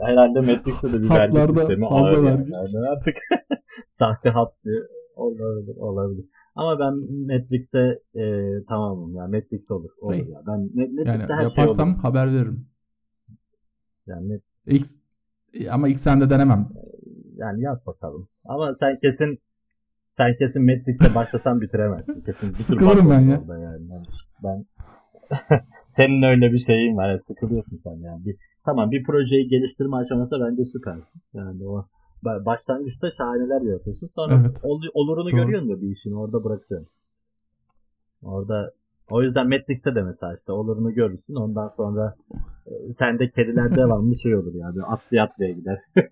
herhalde 0.06 0.40
Matrix'te 0.40 0.94
de 0.94 1.02
bir 1.04 1.10
vergi 1.10 1.38
sistemi 1.38 1.88
ağır 1.88 2.24
yani. 2.24 2.88
Artık 2.90 3.16
sahte 4.00 4.30
hap 4.30 4.64
diyor. 4.64 4.86
Olabilir, 5.40 5.76
olabilir. 5.78 6.26
Ama 6.56 6.80
ben 6.80 6.94
Matrix'te 7.36 8.00
e, 8.16 8.24
tamamım 8.70 9.16
ya. 9.16 9.24
Matrix 9.28 9.72
olur. 9.72 9.90
Olur 10.02 10.14
ya. 10.16 10.42
Ben 10.48 10.60
Matrix'te 10.60 11.12
Yani 11.12 11.24
her 11.30 11.44
yaparsam 11.44 11.88
şey 11.88 11.94
olur. 11.96 12.04
haber 12.04 12.28
veririm. 12.28 12.66
Yani, 14.08 14.40
İlk, 14.66 14.88
ama 15.70 15.88
ilk 15.88 16.00
sende 16.00 16.30
denemem. 16.30 16.70
yani 17.36 17.62
yap 17.62 17.86
bakalım. 17.86 18.28
Ama 18.46 18.76
sen 18.80 19.00
kesin 19.00 19.40
sen 20.18 20.36
kesin 20.40 20.62
Matrix'te 20.66 21.16
başlasan 21.16 21.62
bitiremezsin. 21.62 22.22
Kesin 22.22 22.50
bir 22.50 22.54
Sıkılırım 22.56 23.10
ben 23.10 23.20
ya. 23.20 23.42
Yani. 23.50 24.04
Ben, 24.44 24.66
senin 25.96 26.22
öyle 26.24 26.54
bir 26.54 26.66
şeyin 26.66 26.98
var. 26.98 27.20
Sıkılıyorsun 27.28 27.80
sen 27.84 27.96
yani. 27.96 28.26
Bir, 28.26 28.36
tamam 28.66 28.92
bir 28.92 29.04
projeyi 29.04 29.48
geliştirme 29.48 29.96
aşaması 29.98 30.36
bence 30.46 30.66
süpersin. 30.66 31.22
Yani 31.34 31.68
o 31.68 31.86
başlangıçta 32.24 33.12
şahaneler 33.18 33.62
yapıyorsun. 33.62 34.10
Sonra 34.16 34.42
Evet. 34.46 34.58
ol- 34.64 34.92
olurunu 34.94 35.32
Doğru. 35.32 35.42
görüyorsun 35.42 35.70
da 35.70 35.82
bir 35.82 35.92
işin 35.92 36.12
orada 36.12 36.44
bırakıyorsun. 36.44 36.90
Orada 38.24 38.72
o 39.10 39.22
yüzden 39.22 39.50
Matrix'te 39.50 39.96
de 39.96 40.02
mesela 40.02 40.36
işte 40.36 40.52
olurunu 40.52 40.94
görürsün. 40.94 41.36
Ondan 41.36 41.68
sonra 41.78 42.16
e, 42.66 42.94
sende 42.94 43.30
kediler 43.30 43.76
devamlı 43.76 44.20
şey 44.20 44.36
olur 44.36 44.54
yani. 44.54 44.82
Atlaya 44.84 45.24
atlaya 45.24 45.52
gider. 45.52 45.80